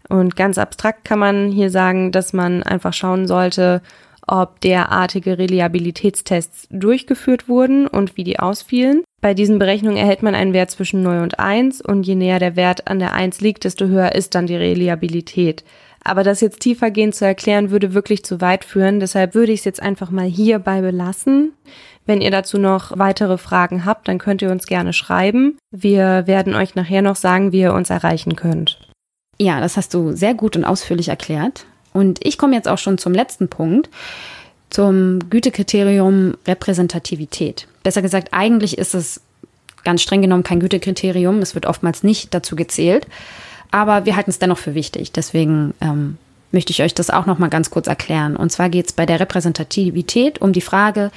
[0.10, 3.82] Und ganz abstrakt kann man hier sagen, dass man einfach schauen sollte,
[4.28, 9.04] ob derartige Reliabilitätstests durchgeführt wurden und wie die ausfielen.
[9.22, 12.56] Bei diesen Berechnungen erhält man einen Wert zwischen 0 und 1 und je näher der
[12.56, 15.64] Wert an der 1 liegt, desto höher ist dann die Reliabilität.
[16.04, 19.02] Aber das jetzt tiefergehend zu erklären, würde wirklich zu weit führen.
[19.02, 21.52] Deshalb würde ich es jetzt einfach mal hierbei belassen.
[22.06, 25.58] Wenn ihr dazu noch weitere Fragen habt, dann könnt ihr uns gerne schreiben.
[25.72, 28.80] Wir werden euch nachher noch sagen, wie ihr uns erreichen könnt.
[29.38, 31.66] Ja, das hast du sehr gut und ausführlich erklärt.
[31.94, 33.90] Und ich komme jetzt auch schon zum letzten Punkt,
[34.70, 37.68] zum Gütekriterium Repräsentativität.
[37.84, 39.22] Besser gesagt, eigentlich ist es
[39.84, 41.40] ganz streng genommen kein Gütekriterium.
[41.40, 43.08] Es wird oftmals nicht dazu gezählt.
[43.72, 45.12] Aber wir halten es dennoch für wichtig.
[45.12, 46.18] Deswegen ähm,
[46.52, 48.36] möchte ich euch das auch noch mal ganz kurz erklären.
[48.36, 51.12] Und zwar geht es bei der Repräsentativität um die Frage,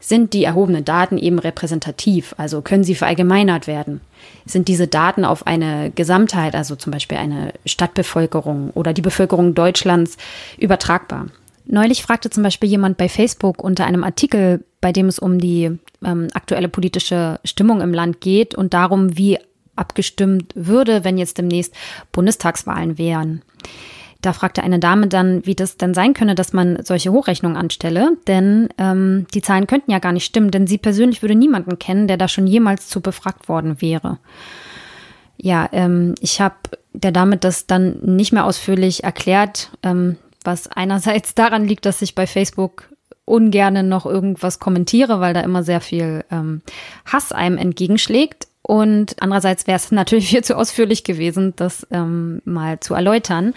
[0.00, 2.34] sind die erhobenen Daten eben repräsentativ?
[2.36, 4.00] Also können sie verallgemeinert werden?
[4.44, 10.16] Sind diese Daten auf eine Gesamtheit, also zum Beispiel eine Stadtbevölkerung oder die Bevölkerung Deutschlands,
[10.58, 11.26] übertragbar?
[11.64, 15.78] Neulich fragte zum Beispiel jemand bei Facebook unter einem Artikel, bei dem es um die
[16.04, 19.38] ähm, aktuelle politische Stimmung im Land geht und darum, wie
[19.76, 21.74] abgestimmt würde, wenn jetzt demnächst
[22.10, 23.42] Bundestagswahlen wären.
[24.20, 28.16] Da fragte eine Dame dann, wie das denn sein könne, dass man solche Hochrechnungen anstelle,
[28.28, 32.06] denn ähm, die Zahlen könnten ja gar nicht stimmen, denn sie persönlich würde niemanden kennen,
[32.06, 34.18] der da schon jemals zu befragt worden wäre.
[35.38, 36.54] Ja, ähm, ich habe
[36.92, 42.14] der Dame das dann nicht mehr ausführlich erklärt, ähm, was einerseits daran liegt, dass ich
[42.14, 42.88] bei Facebook
[43.24, 46.62] ungerne noch irgendwas kommentiere, weil da immer sehr viel ähm,
[47.04, 48.48] Hass einem entgegenschlägt.
[48.62, 53.54] Und andererseits wäre es natürlich viel zu ausführlich gewesen, das ähm, mal zu erläutern.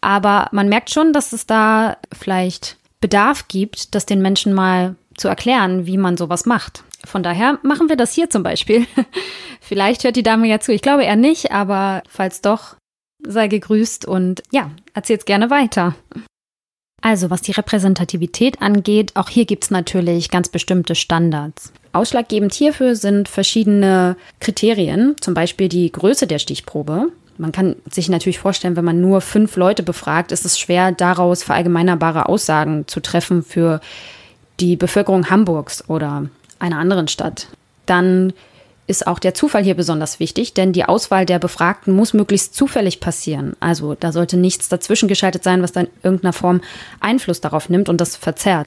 [0.00, 5.28] Aber man merkt schon, dass es da vielleicht Bedarf gibt, das den Menschen mal zu
[5.28, 6.84] erklären, wie man sowas macht.
[7.04, 8.86] Von daher machen wir das hier zum Beispiel.
[9.60, 10.72] vielleicht hört die Dame ja zu.
[10.72, 12.76] Ich glaube eher nicht, aber falls doch,
[13.26, 15.94] sei gegrüßt und ja, erzähl's gerne weiter.
[17.00, 21.72] Also, was die Repräsentativität angeht, auch hier gibt es natürlich ganz bestimmte Standards.
[21.92, 27.08] Ausschlaggebend hierfür sind verschiedene Kriterien, zum Beispiel die Größe der Stichprobe.
[27.38, 31.42] Man kann sich natürlich vorstellen, wenn man nur fünf Leute befragt, ist es schwer, daraus
[31.42, 33.80] verallgemeinerbare Aussagen zu treffen für
[34.60, 36.28] die Bevölkerung Hamburgs oder
[36.60, 37.48] einer anderen Stadt.
[37.84, 38.32] Dann
[38.86, 43.00] ist auch der Zufall hier besonders wichtig, denn die Auswahl der Befragten muss möglichst zufällig
[43.00, 43.54] passieren.
[43.60, 46.60] Also da sollte nichts dazwischen geschaltet sein, was dann in irgendeiner Form
[47.00, 48.66] Einfluss darauf nimmt und das verzerrt.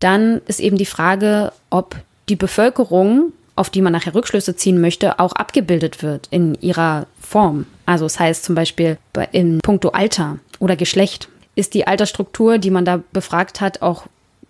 [0.00, 1.96] Dann ist eben die Frage, ob
[2.28, 7.66] die Bevölkerung auf die man nachher Rückschlüsse ziehen möchte, auch abgebildet wird in ihrer Form.
[7.86, 8.98] Also das heißt zum Beispiel
[9.32, 11.28] in puncto Alter oder Geschlecht.
[11.54, 14.06] Ist die Altersstruktur, die man da befragt hat, auch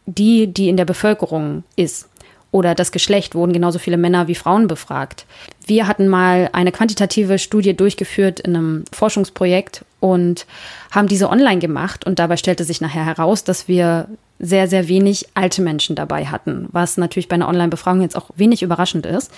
[0.07, 2.09] die, die in der Bevölkerung ist?
[2.53, 5.25] Oder das Geschlecht wurden genauso viele Männer wie Frauen befragt.
[5.67, 10.47] Wir hatten mal eine quantitative Studie durchgeführt in einem Forschungsprojekt und
[10.91, 12.07] haben diese online gemacht.
[12.07, 14.07] Und dabei stellte sich nachher heraus, dass wir
[14.39, 18.63] sehr, sehr wenig alte Menschen dabei hatten, was natürlich bei einer Online-Befragung jetzt auch wenig
[18.63, 19.33] überraschend ist,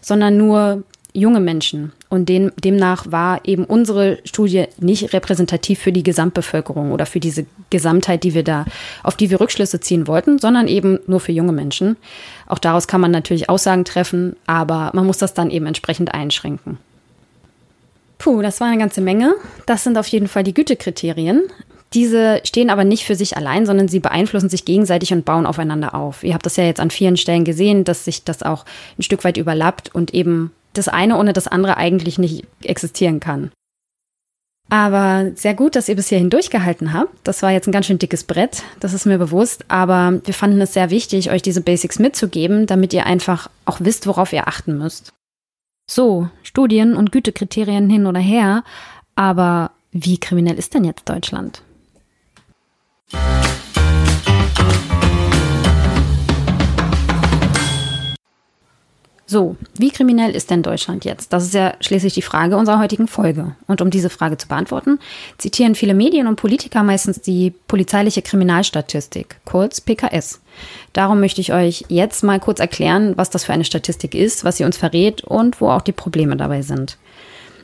[0.00, 0.82] sondern nur
[1.16, 1.92] junge Menschen.
[2.08, 7.46] Und den, demnach war eben unsere Studie nicht repräsentativ für die Gesamtbevölkerung oder für diese
[7.70, 8.64] Gesamtheit, die wir da,
[9.02, 11.96] auf die wir Rückschlüsse ziehen wollten, sondern eben nur für junge Menschen.
[12.46, 16.78] Auch daraus kann man natürlich Aussagen treffen, aber man muss das dann eben entsprechend einschränken.
[18.18, 19.34] Puh, das war eine ganze Menge.
[19.66, 21.42] Das sind auf jeden Fall die Gütekriterien.
[21.94, 25.94] Diese stehen aber nicht für sich allein, sondern sie beeinflussen sich gegenseitig und bauen aufeinander
[25.94, 26.24] auf.
[26.24, 28.64] Ihr habt das ja jetzt an vielen Stellen gesehen, dass sich das auch
[28.98, 33.50] ein Stück weit überlappt und eben das eine ohne das andere eigentlich nicht existieren kann.
[34.68, 37.12] Aber sehr gut, dass ihr bis hierhin durchgehalten habt.
[37.22, 39.64] Das war jetzt ein ganz schön dickes Brett, das ist mir bewusst.
[39.68, 44.06] Aber wir fanden es sehr wichtig, euch diese Basics mitzugeben, damit ihr einfach auch wisst,
[44.06, 45.12] worauf ihr achten müsst.
[45.88, 48.64] So, Studien und Gütekriterien hin oder her.
[49.14, 51.62] Aber wie kriminell ist denn jetzt Deutschland?
[59.28, 61.32] So, wie kriminell ist denn Deutschland jetzt?
[61.32, 63.56] Das ist ja schließlich die Frage unserer heutigen Folge.
[63.66, 65.00] Und um diese Frage zu beantworten,
[65.36, 70.40] zitieren viele Medien und Politiker meistens die polizeiliche Kriminalstatistik, kurz PKS.
[70.92, 74.58] Darum möchte ich euch jetzt mal kurz erklären, was das für eine Statistik ist, was
[74.58, 76.96] sie uns verrät und wo auch die Probleme dabei sind.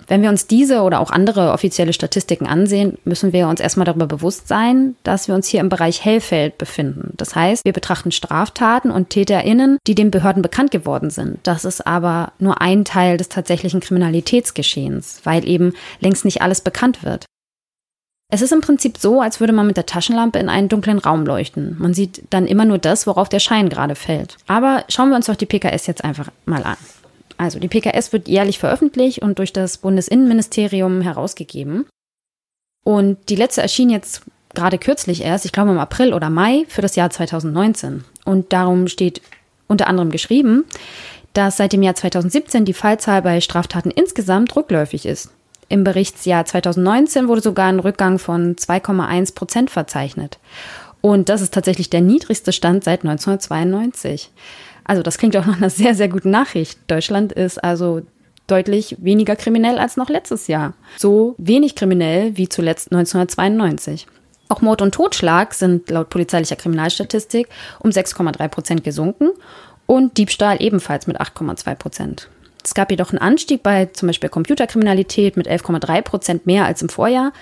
[0.09, 4.07] Wenn wir uns diese oder auch andere offizielle Statistiken ansehen, müssen wir uns erstmal darüber
[4.07, 7.15] bewusst sein, dass wir uns hier im Bereich Hellfeld befinden.
[7.17, 11.39] Das heißt, wir betrachten Straftaten und TäterInnen, die den Behörden bekannt geworden sind.
[11.43, 17.03] Das ist aber nur ein Teil des tatsächlichen Kriminalitätsgeschehens, weil eben längst nicht alles bekannt
[17.03, 17.27] wird.
[18.35, 21.27] Es ist im Prinzip so, als würde man mit der Taschenlampe in einen dunklen Raum
[21.27, 21.77] leuchten.
[21.79, 24.39] Man sieht dann immer nur das, worauf der Schein gerade fällt.
[24.47, 26.79] Aber schauen wir uns doch die PKS jetzt einfach mal an.
[27.43, 31.87] Also die PKS wird jährlich veröffentlicht und durch das Bundesinnenministerium herausgegeben.
[32.85, 34.23] Und die letzte erschien jetzt
[34.55, 38.05] gerade kürzlich erst, ich glaube im April oder Mai für das Jahr 2019.
[38.25, 39.23] Und darum steht
[39.67, 40.67] unter anderem geschrieben,
[41.33, 45.33] dass seit dem Jahr 2017 die Fallzahl bei Straftaten insgesamt rückläufig ist.
[45.69, 50.39] Im Berichtsjahr 2019 wurde sogar ein Rückgang von 2,1 Prozent verzeichnet.
[51.01, 54.31] Und das ist tatsächlich der niedrigste Stand seit 1992.
[54.85, 56.79] Also das klingt auch nach einer sehr, sehr guten Nachricht.
[56.89, 58.03] Deutschland ist also
[58.47, 60.75] deutlich weniger kriminell als noch letztes Jahr.
[60.97, 64.07] So wenig kriminell wie zuletzt 1992.
[64.49, 69.31] Auch Mord und Totschlag sind laut polizeilicher Kriminalstatistik um 6,3 Prozent gesunken
[69.87, 72.29] und Diebstahl ebenfalls mit 8,2 Prozent.
[72.63, 76.89] Es gab jedoch einen Anstieg bei zum Beispiel Computerkriminalität mit 11,3 Prozent mehr als im
[76.89, 77.33] Vorjahr.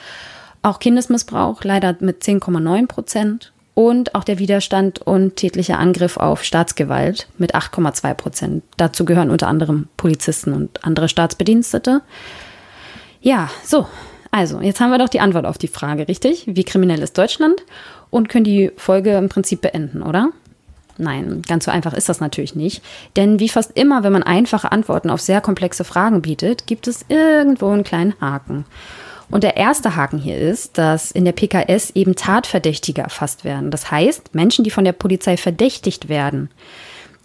[0.63, 7.29] Auch Kindesmissbrauch leider mit 10,9 Prozent und auch der Widerstand und tätlicher Angriff auf Staatsgewalt
[7.39, 8.63] mit 8,2 Prozent.
[8.77, 12.03] Dazu gehören unter anderem Polizisten und andere Staatsbedienstete.
[13.23, 13.87] Ja, so.
[14.31, 16.45] Also, jetzt haben wir doch die Antwort auf die Frage, richtig?
[16.47, 17.63] Wie kriminell ist Deutschland?
[18.11, 20.29] Und können die Folge im Prinzip beenden, oder?
[20.99, 22.83] Nein, ganz so einfach ist das natürlich nicht.
[23.17, 27.07] Denn wie fast immer, wenn man einfache Antworten auf sehr komplexe Fragen bietet, gibt es
[27.09, 28.67] irgendwo einen kleinen Haken.
[29.31, 33.71] Und der erste Haken hier ist, dass in der PKS eben Tatverdächtige erfasst werden.
[33.71, 36.51] Das heißt, Menschen, die von der Polizei verdächtigt werden.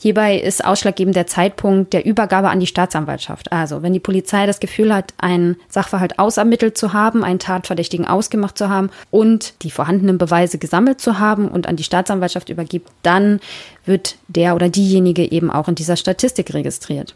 [0.01, 3.51] Hierbei ist ausschlaggebend der Zeitpunkt der Übergabe an die Staatsanwaltschaft.
[3.51, 8.57] Also, wenn die Polizei das Gefühl hat, einen Sachverhalt ausermittelt zu haben, einen Tatverdächtigen ausgemacht
[8.57, 13.39] zu haben und die vorhandenen Beweise gesammelt zu haben und an die Staatsanwaltschaft übergibt, dann
[13.85, 17.15] wird der oder diejenige eben auch in dieser Statistik registriert.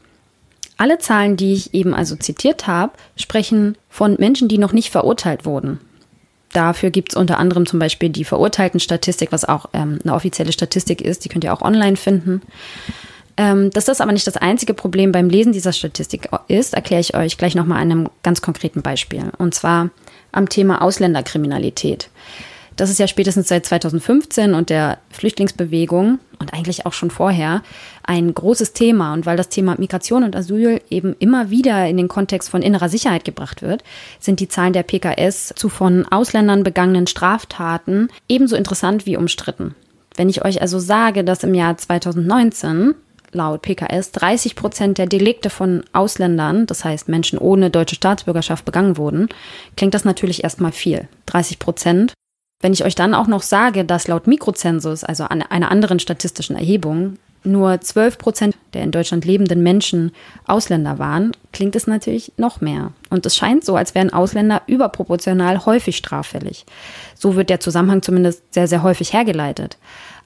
[0.80, 5.46] Alle Zahlen, die ich eben also zitiert habe, sprechen von Menschen, die noch nicht verurteilt
[5.46, 5.82] wurden.
[6.54, 11.02] Dafür gibt es unter anderem zum Beispiel die Verurteilten-Statistik, was auch ähm, eine offizielle Statistik
[11.02, 11.26] ist.
[11.26, 12.42] Die könnt ihr auch online finden.
[13.36, 17.14] Ähm, dass das aber nicht das einzige Problem beim Lesen dieser Statistik ist, erkläre ich
[17.14, 19.34] euch gleich nochmal an einem ganz konkreten Beispiel.
[19.38, 19.90] Und zwar
[20.32, 22.10] am Thema Ausländerkriminalität.
[22.80, 27.62] Das ist ja spätestens seit 2015 und der Flüchtlingsbewegung und eigentlich auch schon vorher
[28.04, 29.12] ein großes Thema.
[29.12, 32.88] Und weil das Thema Migration und Asyl eben immer wieder in den Kontext von innerer
[32.88, 33.84] Sicherheit gebracht wird,
[34.22, 39.76] sind die Zahlen der PKS zu von Ausländern begangenen Straftaten ebenso interessant wie umstritten.
[40.16, 42.96] Wenn ich euch also sage, dass im Jahr 2019
[43.34, 48.96] laut PKS 30 Prozent der Delikte von Ausländern, das heißt Menschen ohne deutsche Staatsbürgerschaft, begangen
[48.96, 49.28] wurden,
[49.76, 51.10] klingt das natürlich erstmal viel.
[51.26, 52.14] 30 Prozent
[52.62, 56.56] wenn ich euch dann auch noch sage, dass laut Mikrozensus, also an einer anderen statistischen
[56.56, 60.12] Erhebung, nur 12 Prozent der in Deutschland lebenden Menschen
[60.46, 62.92] Ausländer waren, klingt es natürlich noch mehr.
[63.10, 66.66] Und es scheint so, als wären Ausländer überproportional häufig straffällig.
[67.16, 69.78] So wird der Zusammenhang zumindest sehr, sehr häufig hergeleitet.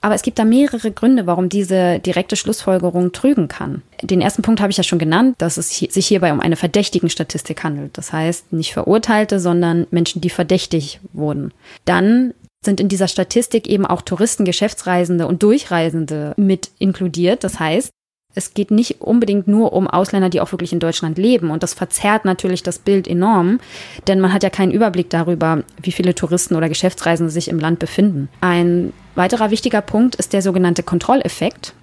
[0.04, 3.84] Aber es gibt da mehrere Gründe, warum diese direkte Schlussfolgerung trügen kann.
[4.02, 7.10] Den ersten Punkt habe ich ja schon genannt, dass es sich hierbei um eine verdächtigen
[7.10, 7.98] Statistik handelt.
[7.98, 11.54] Das heißt, nicht Verurteilte, sondern Menschen, die verdächtig wurden.
[11.86, 12.34] Dann
[12.66, 17.46] sind in dieser Statistik eben auch Touristen, Geschäftsreisende und Durchreisende mit inkludiert.
[17.46, 17.90] Das heißt,
[18.36, 21.50] es geht nicht unbedingt nur um Ausländer, die auch wirklich in Deutschland leben.
[21.50, 23.62] Und das verzerrt natürlich das Bild enorm,
[24.08, 27.80] denn man hat ja keinen Überblick darüber, wie viele Touristen oder Geschäftsreisende sich im Land
[27.80, 28.28] befinden.
[28.42, 31.74] Ein weiterer wichtiger Punkt ist der sogenannte Kontrolleffekt.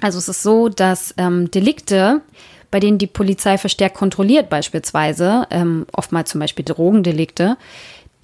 [0.00, 2.20] Also es ist so, dass ähm, Delikte,
[2.70, 7.56] bei denen die Polizei verstärkt kontrolliert, beispielsweise, ähm, oftmals zum Beispiel Drogendelikte,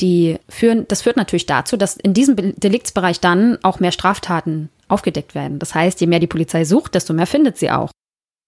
[0.00, 5.34] die führen, das führt natürlich dazu, dass in diesem Deliktsbereich dann auch mehr Straftaten aufgedeckt
[5.34, 5.58] werden.
[5.58, 7.90] Das heißt, je mehr die Polizei sucht, desto mehr findet sie auch.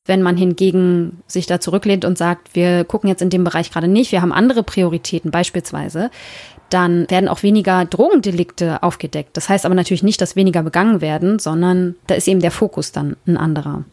[0.04, 3.86] Wenn man hingegen sich da zurücklehnt und sagt, wir gucken jetzt in dem Bereich gerade
[3.86, 6.10] nicht, wir haben andere Prioritäten beispielsweise,
[6.72, 9.36] dann werden auch weniger Drogendelikte aufgedeckt.
[9.36, 12.92] Das heißt aber natürlich nicht, dass weniger begangen werden, sondern da ist eben der Fokus
[12.92, 13.84] dann ein anderer.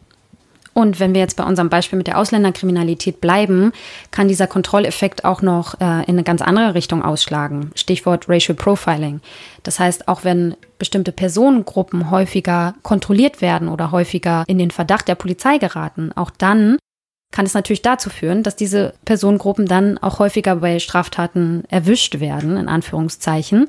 [0.72, 3.72] Und wenn wir jetzt bei unserem Beispiel mit der Ausländerkriminalität bleiben,
[4.10, 7.72] kann dieser Kontrolleffekt auch noch äh, in eine ganz andere Richtung ausschlagen.
[7.74, 9.20] Stichwort Racial Profiling.
[9.64, 15.16] Das heißt, auch wenn bestimmte Personengruppen häufiger kontrolliert werden oder häufiger in den Verdacht der
[15.16, 16.78] Polizei geraten, auch dann
[17.30, 22.56] kann es natürlich dazu führen, dass diese Personengruppen dann auch häufiger bei Straftaten erwischt werden,
[22.56, 23.68] in Anführungszeichen.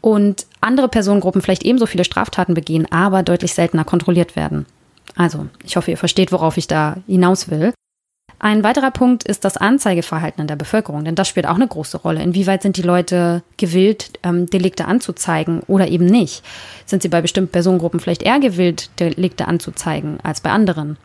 [0.00, 4.66] Und andere Personengruppen vielleicht ebenso viele Straftaten begehen, aber deutlich seltener kontrolliert werden.
[5.16, 7.72] Also, ich hoffe, ihr versteht, worauf ich da hinaus will.
[8.40, 11.96] Ein weiterer Punkt ist das Anzeigeverhalten in der Bevölkerung, denn das spielt auch eine große
[11.98, 12.22] Rolle.
[12.22, 16.42] Inwieweit sind die Leute gewillt, ähm, Delikte anzuzeigen oder eben nicht?
[16.84, 20.98] Sind sie bei bestimmten Personengruppen vielleicht eher gewillt, Delikte anzuzeigen als bei anderen?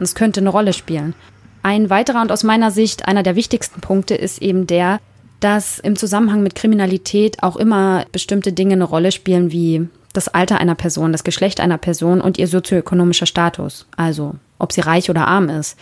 [0.00, 1.14] Das könnte eine Rolle spielen.
[1.62, 4.98] Ein weiterer und aus meiner Sicht einer der wichtigsten Punkte ist eben der,
[5.40, 10.58] dass im Zusammenhang mit Kriminalität auch immer bestimmte Dinge eine Rolle spielen, wie das Alter
[10.58, 15.28] einer Person, das Geschlecht einer Person und ihr sozioökonomischer Status, also ob sie reich oder
[15.28, 15.78] arm ist.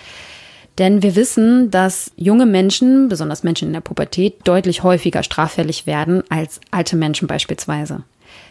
[0.79, 6.23] Denn wir wissen, dass junge Menschen, besonders Menschen in der Pubertät, deutlich häufiger straffällig werden
[6.29, 8.03] als alte Menschen beispielsweise.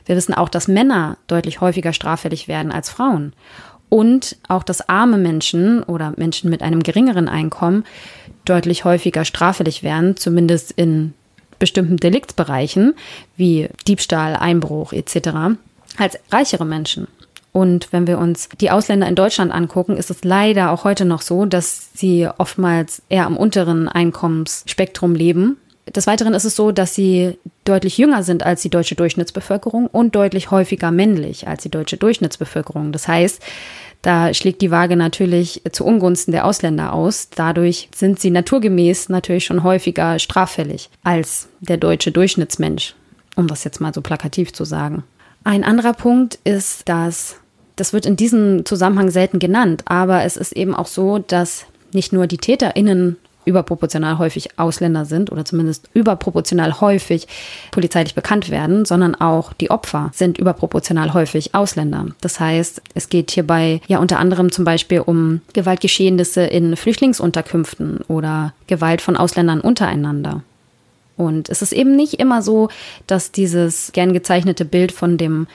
[0.05, 3.33] Wir wissen auch, dass Männer deutlich häufiger straffällig werden als Frauen.
[3.89, 7.83] Und auch, dass arme Menschen oder Menschen mit einem geringeren Einkommen
[8.45, 11.13] deutlich häufiger straffällig werden, zumindest in
[11.59, 12.93] bestimmten Deliktsbereichen
[13.35, 15.57] wie Diebstahl, Einbruch etc.,
[15.97, 17.07] als reichere Menschen.
[17.51, 21.23] Und wenn wir uns die Ausländer in Deutschland angucken, ist es leider auch heute noch
[21.23, 25.57] so, dass sie oftmals eher am unteren Einkommensspektrum leben.
[25.95, 30.15] Des Weiteren ist es so, dass sie deutlich jünger sind als die deutsche Durchschnittsbevölkerung und
[30.15, 32.91] deutlich häufiger männlich als die deutsche Durchschnittsbevölkerung.
[32.91, 33.41] Das heißt,
[34.01, 37.29] da schlägt die Waage natürlich zu Ungunsten der Ausländer aus.
[37.29, 42.95] Dadurch sind sie naturgemäß natürlich schon häufiger straffällig als der deutsche Durchschnittsmensch,
[43.35, 45.03] um das jetzt mal so plakativ zu sagen.
[45.43, 47.37] Ein anderer Punkt ist, dass
[47.75, 52.11] das wird in diesem Zusammenhang selten genannt, aber es ist eben auch so, dass nicht
[52.11, 57.27] nur die TäterInnen überproportional häufig Ausländer sind oder zumindest überproportional häufig
[57.71, 62.07] polizeilich bekannt werden, sondern auch die Opfer sind überproportional häufig Ausländer.
[62.21, 68.53] Das heißt, es geht hierbei ja unter anderem zum Beispiel um Gewaltgeschehnisse in Flüchtlingsunterkünften oder
[68.67, 70.43] Gewalt von Ausländern untereinander.
[71.15, 72.69] Und es ist eben nicht immer so,
[73.07, 75.47] dass dieses gern gezeichnete Bild von dem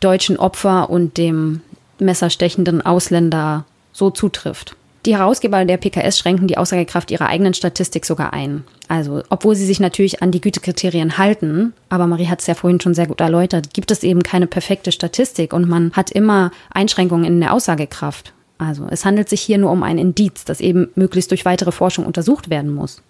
[0.00, 1.60] deutschen Opfer und dem
[1.98, 4.76] messerstechenden Ausländer so zutrifft.
[5.06, 8.64] Die Herausgeber der PKS schränken die Aussagekraft ihrer eigenen Statistik sogar ein.
[8.88, 12.80] Also, obwohl sie sich natürlich an die Gütekriterien halten, aber Marie hat es ja vorhin
[12.80, 17.26] schon sehr gut erläutert, gibt es eben keine perfekte Statistik und man hat immer Einschränkungen
[17.26, 18.32] in der Aussagekraft.
[18.56, 22.06] Also, es handelt sich hier nur um ein Indiz, das eben möglichst durch weitere Forschung
[22.06, 23.02] untersucht werden muss.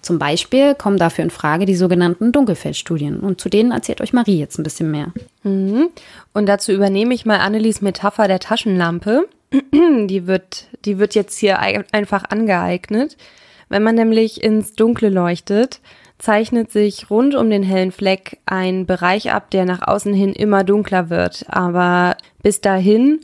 [0.00, 3.20] Zum Beispiel kommen dafür in Frage die sogenannten Dunkelfeldstudien.
[3.20, 5.12] Und zu denen erzählt euch Marie jetzt ein bisschen mehr.
[5.44, 5.90] Mhm.
[6.32, 9.28] Und dazu übernehme ich mal Annelies Metapher der Taschenlampe.
[10.06, 13.16] Die wird, die wird jetzt hier einfach angeeignet.
[13.68, 15.80] Wenn man nämlich ins Dunkle leuchtet,
[16.18, 20.64] zeichnet sich rund um den hellen Fleck ein Bereich ab, der nach außen hin immer
[20.64, 21.44] dunkler wird.
[21.48, 23.20] Aber bis dahin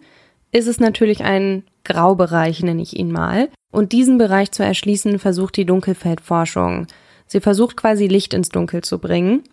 [0.52, 3.48] ist es natürlich ein Graubereich, nenne ich ihn mal.
[3.70, 6.86] Und diesen Bereich zu erschließen, versucht die Dunkelfeldforschung.
[7.26, 9.44] Sie versucht quasi Licht ins Dunkel zu bringen.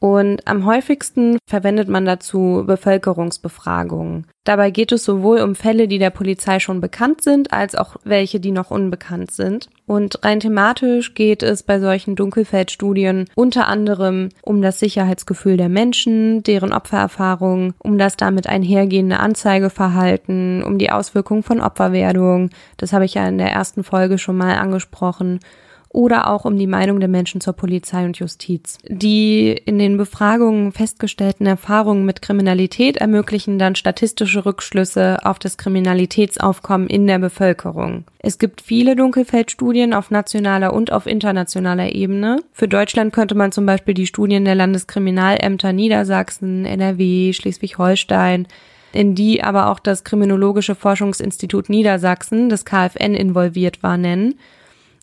[0.00, 4.26] Und am häufigsten verwendet man dazu Bevölkerungsbefragungen.
[4.44, 8.40] Dabei geht es sowohl um Fälle, die der Polizei schon bekannt sind, als auch welche,
[8.40, 9.68] die noch unbekannt sind.
[9.86, 16.42] Und rein thematisch geht es bei solchen Dunkelfeldstudien unter anderem um das Sicherheitsgefühl der Menschen,
[16.44, 22.48] deren Opfererfahrung, um das damit einhergehende Anzeigeverhalten, um die Auswirkungen von Opferwerdung.
[22.78, 25.40] Das habe ich ja in der ersten Folge schon mal angesprochen
[25.92, 28.78] oder auch um die Meinung der Menschen zur Polizei und Justiz.
[28.88, 36.86] Die in den Befragungen festgestellten Erfahrungen mit Kriminalität ermöglichen dann statistische Rückschlüsse auf das Kriminalitätsaufkommen
[36.86, 38.04] in der Bevölkerung.
[38.20, 42.38] Es gibt viele Dunkelfeldstudien auf nationaler und auf internationaler Ebene.
[42.52, 48.46] Für Deutschland könnte man zum Beispiel die Studien der Landeskriminalämter Niedersachsen, NRW, Schleswig-Holstein,
[48.92, 54.34] in die aber auch das Kriminologische Forschungsinstitut Niedersachsen, das KfN, involviert war, nennen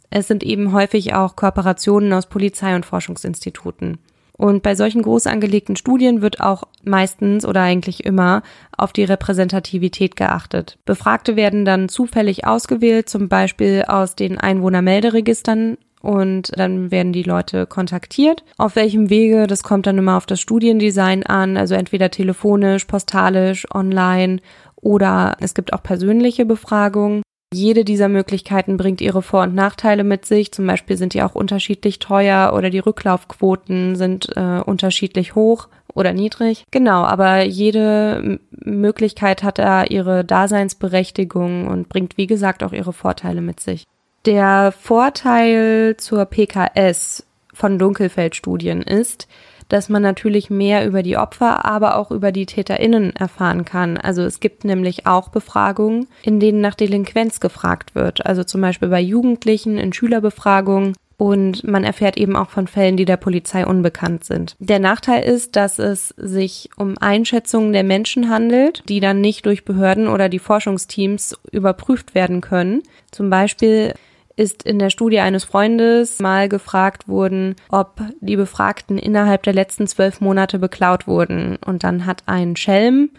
[0.09, 3.97] es sind eben häufig auch Kooperationen aus Polizei- und Forschungsinstituten.
[4.37, 8.43] Und bei solchen groß angelegten Studien wird auch meistens oder eigentlich immer
[8.77, 10.77] auf die Repräsentativität geachtet.
[10.85, 17.65] Befragte werden dann zufällig ausgewählt, zum Beispiel aus den Einwohnermelderegistern und dann werden die Leute
[17.65, 18.43] kontaktiert.
[18.57, 23.65] Auf welchem Wege, das kommt dann immer auf das Studiendesign an, also entweder telefonisch, postalisch,
[23.73, 24.39] online
[24.75, 27.23] oder es gibt auch persönliche Befragungen.
[27.53, 30.51] Jede dieser Möglichkeiten bringt ihre Vor- und Nachteile mit sich.
[30.51, 36.13] Zum Beispiel sind die auch unterschiedlich teuer oder die Rücklaufquoten sind äh, unterschiedlich hoch oder
[36.13, 36.65] niedrig.
[36.71, 43.41] Genau, aber jede Möglichkeit hat da ihre Daseinsberechtigung und bringt, wie gesagt, auch ihre Vorteile
[43.41, 43.85] mit sich.
[44.25, 49.27] Der Vorteil zur PKS von Dunkelfeldstudien ist,
[49.69, 53.97] dass man natürlich mehr über die Opfer, aber auch über die TäterInnen erfahren kann.
[53.97, 58.25] Also es gibt nämlich auch Befragungen, in denen nach Delinquenz gefragt wird.
[58.25, 63.05] Also zum Beispiel bei Jugendlichen in Schülerbefragungen und man erfährt eben auch von Fällen, die
[63.05, 64.55] der Polizei unbekannt sind.
[64.59, 69.65] Der Nachteil ist, dass es sich um Einschätzungen der Menschen handelt, die dann nicht durch
[69.65, 72.83] Behörden oder die Forschungsteams überprüft werden können.
[73.11, 73.95] Zum Beispiel
[74.37, 79.87] ist in der Studie eines Freundes mal gefragt worden, ob die Befragten innerhalb der letzten
[79.87, 81.57] zwölf Monate beklaut wurden.
[81.65, 83.09] Und dann hat ein Schelm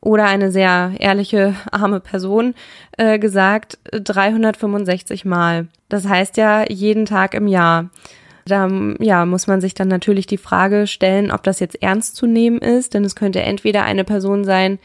[0.00, 2.54] oder eine sehr ehrliche, arme Person
[2.96, 5.66] äh, gesagt, 365 Mal.
[5.88, 7.90] Das heißt ja jeden Tag im Jahr.
[8.44, 12.26] Da ja, muss man sich dann natürlich die Frage stellen, ob das jetzt ernst zu
[12.26, 14.78] nehmen ist, denn es könnte entweder eine Person sein,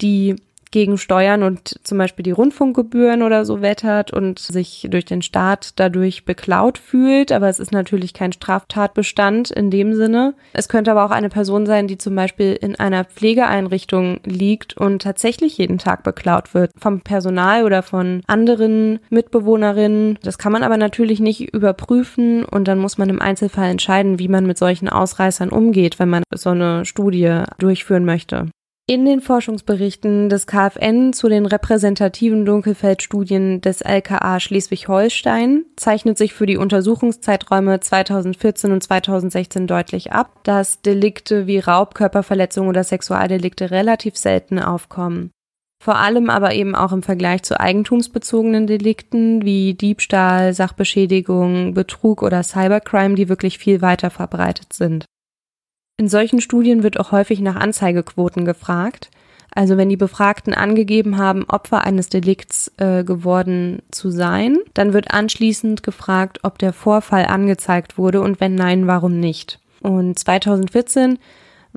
[0.00, 0.36] die
[0.76, 6.26] gegensteuern und zum Beispiel die Rundfunkgebühren oder so wettert und sich durch den Staat dadurch
[6.26, 7.32] beklaut fühlt.
[7.32, 10.34] Aber es ist natürlich kein Straftatbestand in dem Sinne.
[10.52, 15.00] Es könnte aber auch eine Person sein, die zum Beispiel in einer Pflegeeinrichtung liegt und
[15.00, 20.18] tatsächlich jeden Tag beklaut wird vom Personal oder von anderen Mitbewohnerinnen.
[20.22, 24.28] Das kann man aber natürlich nicht überprüfen und dann muss man im Einzelfall entscheiden, wie
[24.28, 28.50] man mit solchen Ausreißern umgeht, wenn man so eine Studie durchführen möchte.
[28.88, 36.46] In den Forschungsberichten des KfN zu den repräsentativen Dunkelfeldstudien des LKA Schleswig-Holstein zeichnet sich für
[36.46, 44.16] die Untersuchungszeiträume 2014 und 2016 deutlich ab, dass Delikte wie Raub, Körperverletzung oder Sexualdelikte relativ
[44.16, 45.32] selten aufkommen.
[45.82, 52.44] Vor allem aber eben auch im Vergleich zu eigentumsbezogenen Delikten wie Diebstahl, Sachbeschädigung, Betrug oder
[52.44, 55.06] Cybercrime, die wirklich viel weiter verbreitet sind.
[55.98, 59.10] In solchen Studien wird auch häufig nach Anzeigequoten gefragt.
[59.54, 65.12] Also wenn die Befragten angegeben haben, Opfer eines Delikts äh, geworden zu sein, dann wird
[65.12, 69.58] anschließend gefragt, ob der Vorfall angezeigt wurde und wenn nein, warum nicht.
[69.80, 71.18] Und 2014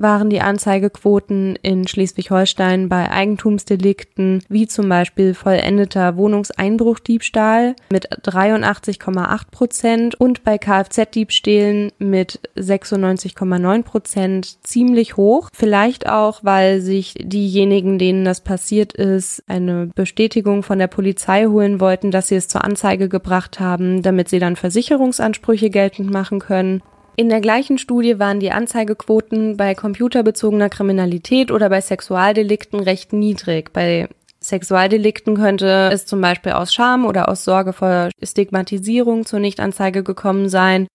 [0.02, 10.14] waren die Anzeigequoten in Schleswig-Holstein bei Eigentumsdelikten wie zum Beispiel vollendeter Wohnungseinbruchdiebstahl mit 83,8 Prozent
[10.20, 15.48] und bei Kfz-Diebstählen mit 96,9 Prozent ziemlich hoch.
[15.52, 21.80] Vielleicht auch, weil sich diejenigen, denen das passiert ist, eine Bestätigung von der Polizei holen
[21.80, 26.82] wollten, dass sie es zur Anzeige gebracht haben, damit sie dann Versicherungsansprüche geltend machen können.
[27.20, 33.74] In der gleichen Studie waren die Anzeigequoten bei computerbezogener Kriminalität oder bei Sexualdelikten recht niedrig.
[33.74, 34.08] Bei
[34.40, 40.48] Sexualdelikten könnte es zum Beispiel aus Scham oder aus Sorge vor Stigmatisierung zur Nichtanzeige gekommen
[40.48, 40.86] sein.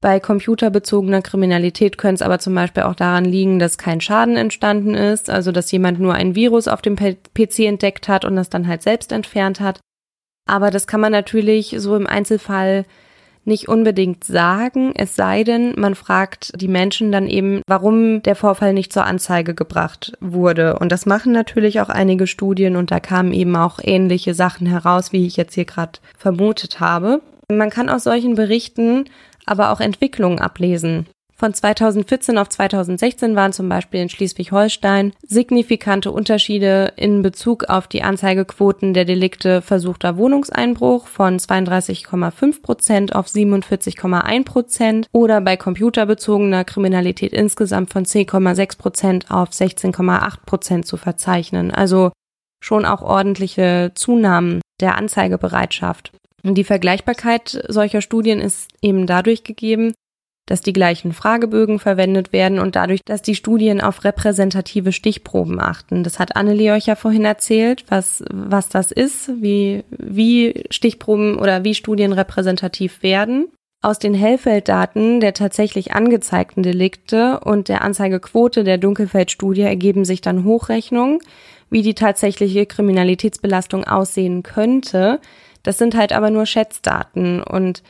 [0.00, 4.94] Bei computerbezogener Kriminalität könnte es aber zum Beispiel auch daran liegen, dass kein Schaden entstanden
[4.94, 8.68] ist, also dass jemand nur ein Virus auf dem PC entdeckt hat und das dann
[8.68, 9.80] halt selbst entfernt hat.
[10.46, 12.86] Aber das kann man natürlich so im Einzelfall
[13.48, 18.72] nicht unbedingt sagen, es sei denn, man fragt die Menschen dann eben, warum der Vorfall
[18.72, 20.78] nicht zur Anzeige gebracht wurde.
[20.78, 25.12] Und das machen natürlich auch einige Studien und da kamen eben auch ähnliche Sachen heraus,
[25.12, 27.20] wie ich jetzt hier gerade vermutet habe.
[27.50, 29.06] Man kann aus solchen Berichten
[29.46, 31.06] aber auch Entwicklungen ablesen.
[31.40, 38.02] Von 2014 auf 2016 waren zum Beispiel in Schleswig-Holstein signifikante Unterschiede in Bezug auf die
[38.02, 47.32] Anzeigequoten der Delikte versuchter Wohnungseinbruch von 32,5 Prozent auf 47,1 Prozent oder bei computerbezogener Kriminalität
[47.32, 51.70] insgesamt von 10,6 Prozent auf 16,8 Prozent zu verzeichnen.
[51.70, 52.10] Also
[52.60, 56.10] schon auch ordentliche Zunahmen der Anzeigebereitschaft.
[56.42, 59.94] Die Vergleichbarkeit solcher Studien ist eben dadurch gegeben,
[60.48, 66.02] dass die gleichen Fragebögen verwendet werden und dadurch, dass die Studien auf repräsentative Stichproben achten.
[66.04, 71.64] Das hat Annelie euch ja vorhin erzählt, was, was das ist, wie, wie Stichproben oder
[71.64, 73.48] wie Studien repräsentativ werden.
[73.82, 80.44] Aus den Hellfelddaten der tatsächlich angezeigten Delikte und der Anzeigequote der Dunkelfeldstudie ergeben sich dann
[80.44, 81.20] Hochrechnungen,
[81.68, 85.20] wie die tatsächliche Kriminalitätsbelastung aussehen könnte.
[85.62, 87.82] Das sind halt aber nur Schätzdaten und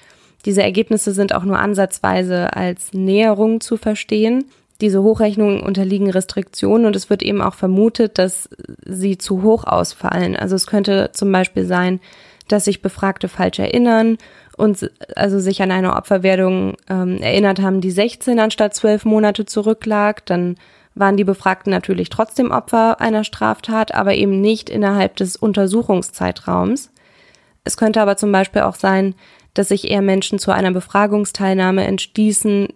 [0.44, 4.44] diese Ergebnisse sind auch nur ansatzweise als Näherung zu verstehen.
[4.80, 8.48] Diese Hochrechnungen unterliegen Restriktionen und es wird eben auch vermutet, dass
[8.84, 10.36] sie zu hoch ausfallen.
[10.36, 12.00] Also es könnte zum Beispiel sein,
[12.46, 14.18] dass sich Befragte falsch erinnern
[14.56, 20.24] und also sich an eine Opferwerdung ähm, erinnert haben, die 16 anstatt 12 Monate zurücklag.
[20.26, 20.56] Dann
[20.94, 26.90] waren die Befragten natürlich trotzdem Opfer einer Straftat, aber eben nicht innerhalb des Untersuchungszeitraums.
[27.64, 29.14] Es könnte aber zum Beispiel auch sein,
[29.58, 32.68] dass sich eher Menschen zu einer Befragungsteilnahme entschließen,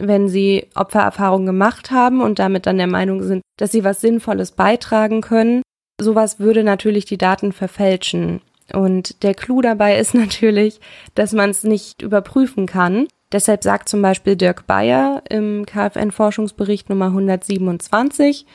[0.00, 4.52] wenn sie Opfererfahrungen gemacht haben und damit dann der Meinung sind, dass sie was Sinnvolles
[4.52, 5.60] beitragen können.
[6.00, 8.40] Sowas würde natürlich die Daten verfälschen.
[8.72, 10.80] Und der Clou dabei ist natürlich,
[11.14, 13.08] dass man es nicht überprüfen kann.
[13.30, 18.46] Deshalb sagt zum Beispiel Dirk Bayer im KfN-Forschungsbericht Nummer 127,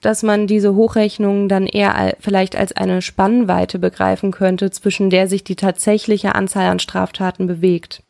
[0.00, 5.44] dass man diese Hochrechnungen dann eher vielleicht als eine Spannweite begreifen könnte, zwischen der sich
[5.44, 8.02] die tatsächliche Anzahl an Straftaten bewegt.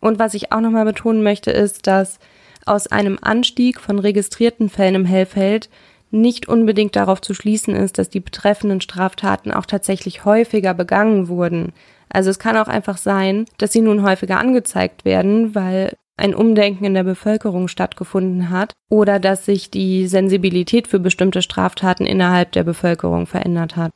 [0.00, 2.18] Und was ich auch nochmal betonen möchte, ist, dass
[2.64, 5.70] aus einem Anstieg von registrierten Fällen im Hellfeld
[6.10, 11.72] nicht unbedingt darauf zu schließen ist, dass die betreffenden Straftaten auch tatsächlich häufiger begangen wurden.
[12.08, 16.84] Also es kann auch einfach sein, dass sie nun häufiger angezeigt werden, weil ein Umdenken
[16.84, 22.64] in der Bevölkerung stattgefunden hat oder dass sich die Sensibilität für bestimmte Straftaten innerhalb der
[22.64, 23.92] Bevölkerung verändert hat.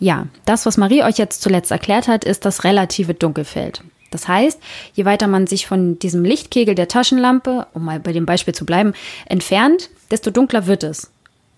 [0.00, 3.82] Ja, das, was Marie euch jetzt zuletzt erklärt hat, ist das relative Dunkelfeld.
[4.10, 4.60] Das heißt,
[4.92, 8.64] je weiter man sich von diesem Lichtkegel der Taschenlampe, um mal bei dem Beispiel zu
[8.64, 8.92] bleiben,
[9.26, 11.10] entfernt, desto dunkler wird es.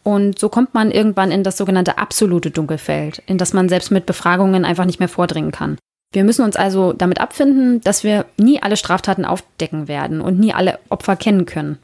[0.02, 4.06] Und so kommt man irgendwann in das sogenannte absolute Dunkelfeld, in das man selbst mit
[4.06, 5.78] Befragungen einfach nicht mehr vordringen kann.
[6.12, 10.54] Wir müssen uns also damit abfinden, dass wir nie alle Straftaten aufdecken werden und nie
[10.54, 11.78] alle Opfer kennen können.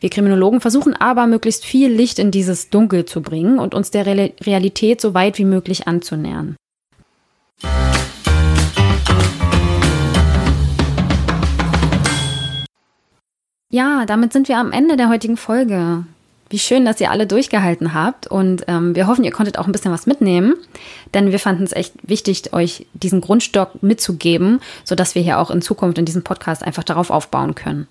[0.00, 4.06] Wir Kriminologen versuchen aber, möglichst viel Licht in dieses Dunkel zu bringen und uns der
[4.06, 6.56] Realität so weit wie möglich anzunähern.
[13.72, 16.04] Ja, damit sind wir am Ende der heutigen Folge.
[16.50, 19.72] Wie schön, dass ihr alle durchgehalten habt und ähm, wir hoffen, ihr konntet auch ein
[19.72, 20.54] bisschen was mitnehmen,
[21.14, 25.62] denn wir fanden es echt wichtig, euch diesen Grundstock mitzugeben, sodass wir hier auch in
[25.62, 27.86] Zukunft in diesem Podcast einfach darauf aufbauen können.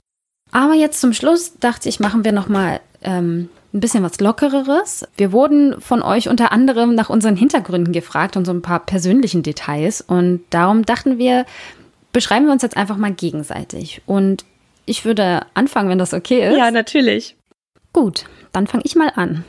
[0.51, 5.07] Aber jetzt zum Schluss dachte ich, machen wir noch mal ähm, ein bisschen was Lockereres.
[5.15, 9.41] Wir wurden von euch unter anderem nach unseren Hintergründen gefragt und so ein paar persönlichen
[9.41, 11.45] Details und darum dachten wir,
[12.11, 14.43] beschreiben wir uns jetzt einfach mal gegenseitig und
[14.85, 16.57] ich würde anfangen, wenn das okay ist.
[16.57, 17.37] Ja, natürlich.
[17.93, 19.43] Gut, dann fange ich mal an.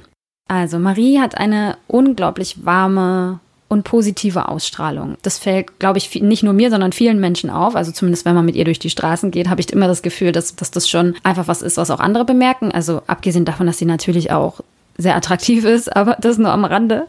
[0.48, 5.16] Also Marie hat eine unglaublich warme und positive Ausstrahlung.
[5.22, 7.76] Das fällt, glaube ich, nicht nur mir, sondern vielen Menschen auf.
[7.76, 10.32] Also zumindest, wenn man mit ihr durch die Straßen geht, habe ich immer das Gefühl,
[10.32, 12.72] dass, dass das schon einfach was ist, was auch andere bemerken.
[12.72, 14.60] Also abgesehen davon, dass sie natürlich auch
[14.98, 17.06] sehr attraktiv ist, aber das nur am Rande.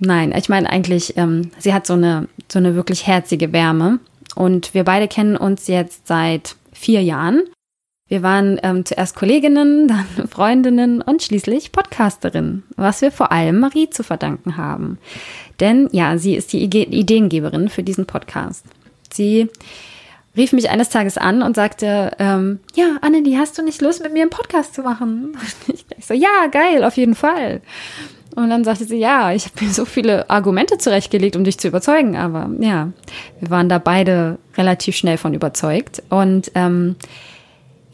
[0.00, 4.00] Nein, ich meine eigentlich, ähm, sie hat so eine, so eine wirklich herzige Wärme.
[4.34, 7.44] Und wir beide kennen uns jetzt seit vier Jahren.
[8.14, 13.90] Wir waren ähm, zuerst Kolleginnen, dann Freundinnen und schließlich Podcasterinnen, was wir vor allem Marie
[13.90, 14.98] zu verdanken haben.
[15.58, 18.66] Denn ja, sie ist die Ideengeberin für diesen Podcast.
[19.12, 19.48] Sie
[20.36, 24.12] rief mich eines Tages an und sagte, ähm, ja, Annelie, hast du nicht Lust, mit
[24.12, 25.36] mir einen Podcast zu machen?
[25.66, 27.62] Ich, ich so, ja, geil, auf jeden Fall.
[28.36, 31.66] Und dann sagte sie, ja, ich habe mir so viele Argumente zurechtgelegt, um dich zu
[31.66, 32.16] überzeugen.
[32.16, 32.92] Aber ja,
[33.40, 36.00] wir waren da beide relativ schnell von überzeugt.
[36.10, 36.94] Und ähm,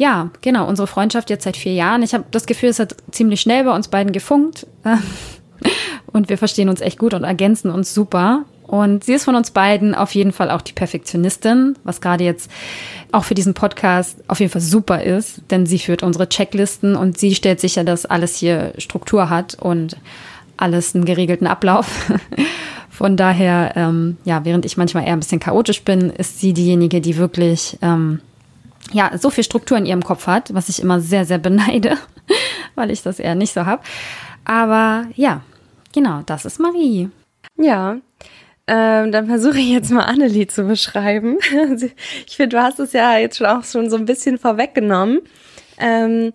[0.01, 2.03] ja, genau, unsere Freundschaft jetzt seit vier Jahren.
[2.03, 4.67] Ich habe das Gefühl, es hat ziemlich schnell bei uns beiden gefunkt.
[6.07, 8.47] Und wir verstehen uns echt gut und ergänzen uns super.
[8.67, 12.51] Und sie ist von uns beiden auf jeden Fall auch die Perfektionistin, was gerade jetzt
[13.13, 17.19] auch für diesen Podcast auf jeden Fall super ist, denn sie führt unsere Checklisten und
[17.19, 19.99] sie stellt sicher, dass alles hier Struktur hat und
[20.57, 22.11] alles einen geregelten Ablauf.
[22.91, 27.01] Von daher, ähm, ja, während ich manchmal eher ein bisschen chaotisch bin, ist sie diejenige,
[27.01, 28.21] die wirklich ähm,
[28.93, 31.97] ja, so viel Struktur in ihrem Kopf hat, was ich immer sehr, sehr beneide,
[32.75, 33.83] weil ich das eher nicht so habe.
[34.45, 35.43] Aber ja,
[35.95, 37.11] genau, das ist Marie.
[37.57, 37.99] Ja,
[38.67, 41.39] ähm, dann versuche ich jetzt mal Annelie zu beschreiben.
[42.27, 45.21] ich finde, du hast es ja jetzt schon auch schon so ein bisschen vorweggenommen.
[45.79, 46.33] Ähm,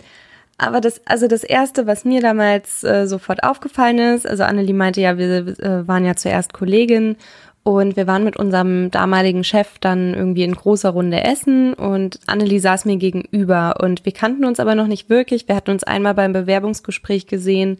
[0.57, 5.01] aber das, also das erste, was mir damals äh, sofort aufgefallen ist, also Annelie meinte
[5.01, 7.17] ja, wir äh, waren ja zuerst Kollegin
[7.65, 12.59] und wir waren mit unserem damaligen Chef dann irgendwie in großer Runde essen und Annelie
[12.59, 15.47] saß mir gegenüber und wir kannten uns aber noch nicht wirklich.
[15.47, 17.79] Wir hatten uns einmal beim Bewerbungsgespräch gesehen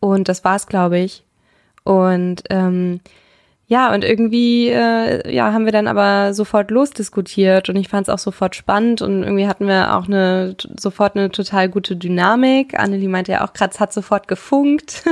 [0.00, 1.24] und das war's, glaube ich.
[1.82, 3.00] Und ähm,
[3.72, 8.12] ja, und irgendwie äh, ja, haben wir dann aber sofort losdiskutiert und ich fand es
[8.12, 12.78] auch sofort spannend und irgendwie hatten wir auch eine sofort eine total gute Dynamik.
[12.78, 15.04] Annelie meinte ja auch gerade, es hat sofort gefunkt.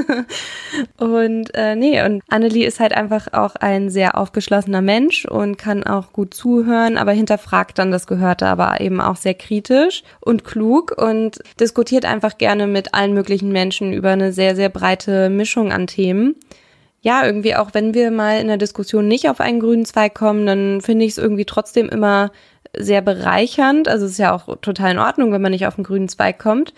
[0.98, 5.82] und äh, nee, und Annelie ist halt einfach auch ein sehr aufgeschlossener Mensch und kann
[5.82, 10.92] auch gut zuhören, aber hinterfragt dann das Gehörte, aber eben auch sehr kritisch und klug
[10.98, 15.86] und diskutiert einfach gerne mit allen möglichen Menschen über eine sehr, sehr breite Mischung an
[15.86, 16.36] Themen
[17.02, 20.46] ja, irgendwie auch wenn wir mal in der Diskussion nicht auf einen grünen Zweig kommen,
[20.46, 22.30] dann finde ich es irgendwie trotzdem immer
[22.76, 23.88] sehr bereichernd.
[23.88, 26.38] Also es ist ja auch total in Ordnung, wenn man nicht auf einen grünen Zweig
[26.38, 26.74] kommt.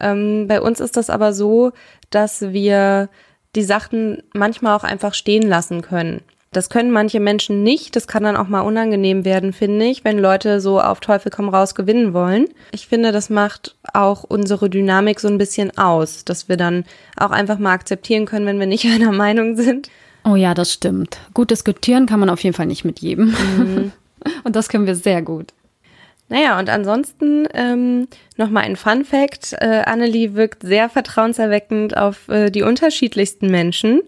[0.00, 1.72] Ähm, bei uns ist das aber so,
[2.10, 3.08] dass wir
[3.56, 6.22] die Sachen manchmal auch einfach stehen lassen können.
[6.54, 7.96] Das können manche Menschen nicht.
[7.96, 11.48] Das kann dann auch mal unangenehm werden, finde ich, wenn Leute so auf Teufel komm
[11.48, 12.46] raus gewinnen wollen.
[12.70, 16.84] Ich finde, das macht auch unsere Dynamik so ein bisschen aus, dass wir dann
[17.16, 19.90] auch einfach mal akzeptieren können, wenn wir nicht einer Meinung sind.
[20.24, 21.18] Oh ja, das stimmt.
[21.34, 23.34] Gut diskutieren kann man auf jeden Fall nicht mit jedem.
[23.58, 23.92] Mhm.
[24.44, 25.52] Und das können wir sehr gut.
[26.30, 29.52] Naja, und ansonsten ähm, nochmal ein Fun Fact.
[29.60, 34.00] Äh, Annelie wirkt sehr vertrauenserweckend auf äh, die unterschiedlichsten Menschen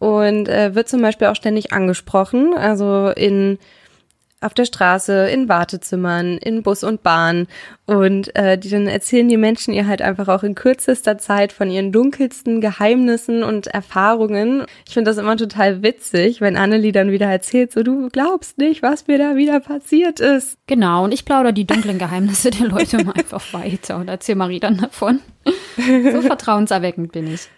[0.00, 3.58] und äh, wird zum Beispiel auch ständig angesprochen, also in
[4.42, 7.46] auf der Straße, in Wartezimmern, in Bus und Bahn.
[7.84, 11.70] Und äh, die, dann erzählen die Menschen ihr halt einfach auch in kürzester Zeit von
[11.70, 14.64] ihren dunkelsten Geheimnissen und Erfahrungen.
[14.88, 18.82] Ich finde das immer total witzig, wenn Annelie dann wieder erzählt, so du glaubst nicht,
[18.82, 20.56] was mir da wieder passiert ist.
[20.66, 24.60] Genau, und ich plaudere die dunklen Geheimnisse der Leute mal einfach weiter und erzähle Marie
[24.60, 25.20] dann davon.
[25.76, 27.48] So vertrauenserweckend bin ich.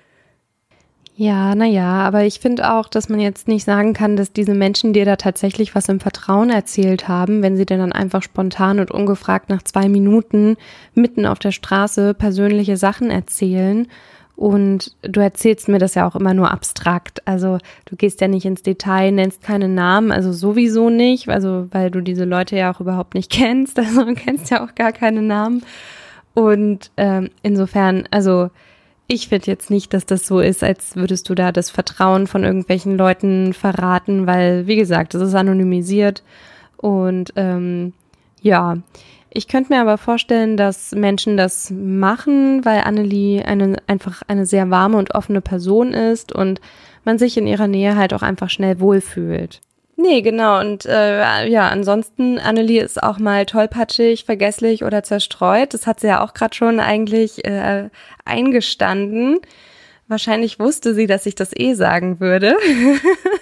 [1.15, 4.95] Ja, naja, aber ich finde auch, dass man jetzt nicht sagen kann, dass diese Menschen
[4.95, 8.91] dir da tatsächlich was im Vertrauen erzählt haben, wenn sie dir dann einfach spontan und
[8.91, 10.57] ungefragt nach zwei Minuten
[10.95, 13.89] mitten auf der Straße persönliche Sachen erzählen
[14.35, 17.27] Und du erzählst mir das ja auch immer nur abstrakt.
[17.29, 21.91] Also du gehst ja nicht ins Detail, nennst keine Namen, also sowieso nicht, also weil
[21.91, 23.79] du diese Leute ja auch überhaupt nicht kennst.
[23.79, 25.63] Also du kennst ja auch gar keine Namen.
[26.35, 28.51] Und ähm, insofern, also
[29.09, 32.45] ich finde jetzt nicht, dass das so ist, als würdest du da das Vertrauen von
[32.45, 36.23] irgendwelchen Leuten verraten, weil, wie gesagt, das ist anonymisiert.
[36.77, 37.93] Und ähm,
[38.41, 38.79] ja,
[39.31, 44.71] ich könnte mir aber vorstellen, dass Menschen das machen, weil Annelie eine, einfach eine sehr
[44.71, 46.61] warme und offene Person ist und
[47.05, 49.61] man sich in ihrer Nähe halt auch einfach schnell wohlfühlt.
[49.97, 50.61] Nee, genau.
[50.61, 55.75] Und äh, ja, ansonsten, Annelie ist auch mal tollpatschig, vergesslich oder zerstreut.
[55.75, 57.91] Das hat sie ja auch gerade schon eigentlich äh,
[58.25, 59.41] eingestanden.
[60.09, 62.57] Wahrscheinlich wusste sie, dass ich das eh sagen würde.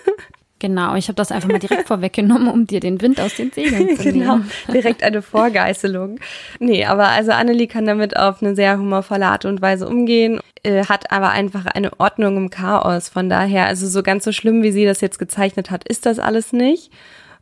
[0.61, 3.97] Genau, ich habe das einfach mal direkt vorweggenommen, um dir den Wind aus den Segeln
[3.97, 4.51] zu genau, nehmen.
[4.67, 6.21] Genau, direkt eine Vorgeißelung.
[6.61, 10.85] Nee, aber also Annelie kann damit auf eine sehr humorvolle Art und Weise umgehen, äh,
[10.85, 13.09] hat aber einfach eine Ordnung im Chaos.
[13.09, 16.19] Von daher, also so ganz so schlimm, wie sie das jetzt gezeichnet hat, ist das
[16.19, 16.93] alles nicht.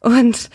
[0.01, 0.49] Und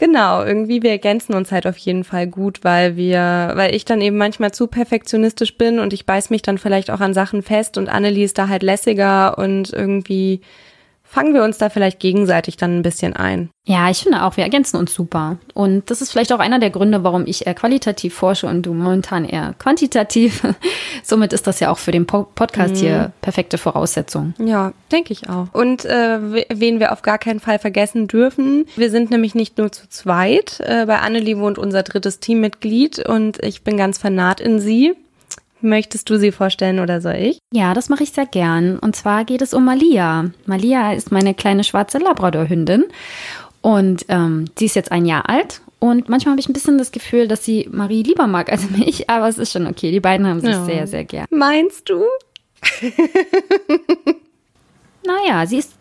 [0.00, 4.00] Genau, irgendwie wir ergänzen uns halt auf jeden Fall gut, weil wir, weil ich dann
[4.00, 7.76] eben manchmal zu perfektionistisch bin und ich beiß mich dann vielleicht auch an Sachen fest
[7.76, 10.40] und Annelie ist da halt lässiger und irgendwie
[11.08, 13.48] fangen wir uns da vielleicht gegenseitig dann ein bisschen ein.
[13.64, 15.38] Ja, ich finde auch, wir ergänzen uns super.
[15.54, 18.74] Und das ist vielleicht auch einer der Gründe, warum ich eher qualitativ forsche und du
[18.74, 20.42] momentan eher quantitativ.
[21.02, 22.78] Somit ist das ja auch für den po Podcast mhm.
[22.78, 24.34] hier perfekte Voraussetzung.
[24.38, 25.48] Ja, denke ich auch.
[25.52, 29.72] Und äh, wen wir auf gar keinen Fall vergessen dürfen, wir sind nämlich nicht nur
[29.72, 30.60] zu zweit.
[30.60, 34.94] Äh, bei Annelie wohnt unser drittes Teammitglied und ich bin ganz vernarrt in sie.
[35.60, 37.38] Möchtest du sie vorstellen oder soll ich?
[37.52, 38.78] Ja, das mache ich sehr gern.
[38.78, 40.30] Und zwar geht es um Malia.
[40.46, 42.84] Malia ist meine kleine schwarze Labradorhündin
[43.60, 45.60] und ähm, sie ist jetzt ein Jahr alt.
[45.80, 49.08] Und manchmal habe ich ein bisschen das Gefühl, dass sie Marie lieber mag als mich,
[49.10, 49.90] aber es ist schon okay.
[49.90, 50.64] Die beiden haben sich ja.
[50.64, 51.26] sehr, sehr gern.
[51.30, 52.04] Meinst du?
[55.06, 55.74] naja, sie ist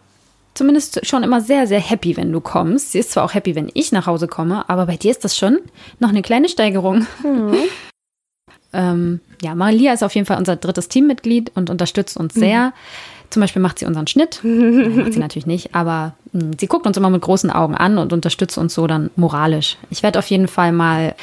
[0.53, 2.91] zumindest schon immer sehr, sehr happy, wenn du kommst.
[2.91, 5.37] Sie ist zwar auch happy, wenn ich nach Hause komme, aber bei dir ist das
[5.37, 5.59] schon
[5.99, 7.07] noch eine kleine Steigerung.
[7.23, 7.55] Mhm.
[8.73, 12.67] Ähm, ja, Maria ist auf jeden Fall unser drittes Teammitglied und unterstützt uns sehr.
[12.67, 12.73] Mhm.
[13.29, 14.39] Zum Beispiel macht sie unseren Schnitt.
[14.43, 17.75] Nein, macht sie natürlich nicht, aber mh, hm, sie guckt uns immer mit großen Augen
[17.75, 19.77] an und unterstützt uns so dann moralisch.
[19.89, 21.15] Ich werde auf jeden Fall mal,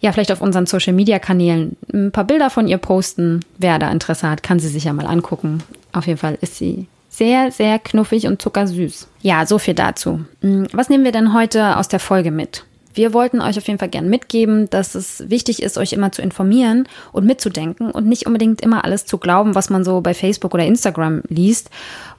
[0.00, 3.40] ja, vielleicht auf unseren Social Media Kanälen ein paar Bilder von ihr posten.
[3.58, 5.62] Wer da Interesse hat, kann sie sich ja mal angucken.
[5.92, 9.08] Auf jeden Fall ist sie sehr, sehr knuffig und zuckersüß.
[9.22, 10.24] Ja, so viel dazu.
[10.40, 12.64] Hm, was nehmen wir denn heute aus der Folge mit?
[12.94, 16.22] Wir wollten euch auf jeden Fall gern mitgeben, dass es wichtig ist, euch immer zu
[16.22, 20.54] informieren und mitzudenken und nicht unbedingt immer alles zu glauben, was man so bei Facebook
[20.54, 21.70] oder Instagram liest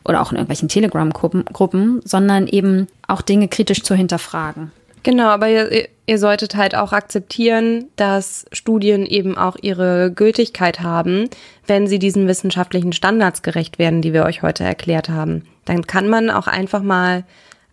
[0.03, 4.71] oder auch in irgendwelchen Telegram-Gruppen, sondern eben auch Dinge kritisch zu hinterfragen.
[5.03, 11.29] Genau, aber ihr, ihr solltet halt auch akzeptieren, dass Studien eben auch ihre Gültigkeit haben,
[11.67, 15.43] wenn sie diesen wissenschaftlichen Standards gerecht werden, die wir euch heute erklärt haben.
[15.63, 17.23] Dann kann man auch einfach mal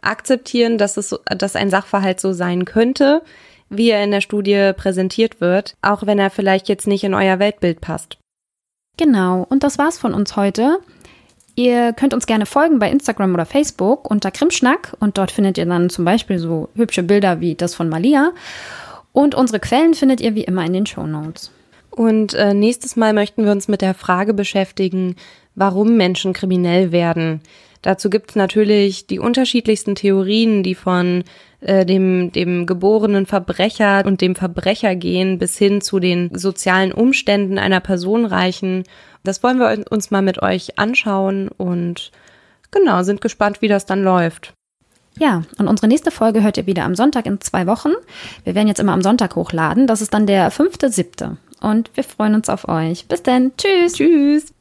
[0.03, 3.23] akzeptieren, dass es, dass ein Sachverhalt so sein könnte,
[3.71, 7.39] wie er in der Studie präsentiert wird, auch wenn er vielleicht jetzt nicht in euer
[7.39, 8.19] Weltbild passt.
[8.99, 10.81] Genau, und das war's von uns heute.
[11.55, 15.67] Ihr könnt uns gerne folgen bei Instagram oder Facebook unter Krimschnack und dort findet ihr
[15.67, 18.33] dann zum Beispiel so hübsche Bilder wie das von Malia.
[19.13, 21.51] Und unsere Quellen findet ihr wie immer in den Show Notes.
[21.91, 25.17] Und äh, nächstes Mal möchten wir uns mit der Frage beschäftigen,
[25.55, 27.43] warum Menschen kriminell werden.
[27.83, 31.25] Dazu gibt es natürlich die unterschiedlichsten Theorien, die von
[31.61, 37.59] äh, dem, dem geborenen Verbrecher und dem Verbrecher gehen bis hin zu den sozialen Umständen
[37.59, 38.85] einer Person reichen.
[39.25, 42.13] Das wollen wir uns mal mit euch anschauen und
[42.71, 44.55] genau, sind gespannt, wie das dann läuft.
[45.19, 47.93] Ja, und unsere nächste Folge hört ihr wieder am Sonntag in zwei Wochen.
[48.45, 49.87] Wir werden jetzt immer am Sonntag hochladen.
[49.87, 51.37] Das ist dann der fünfte, siebte.
[51.61, 53.07] Und wir freuen uns auf euch.
[53.07, 53.53] Bis dann.
[53.57, 53.95] Tschüss.
[53.95, 54.52] Tschüss.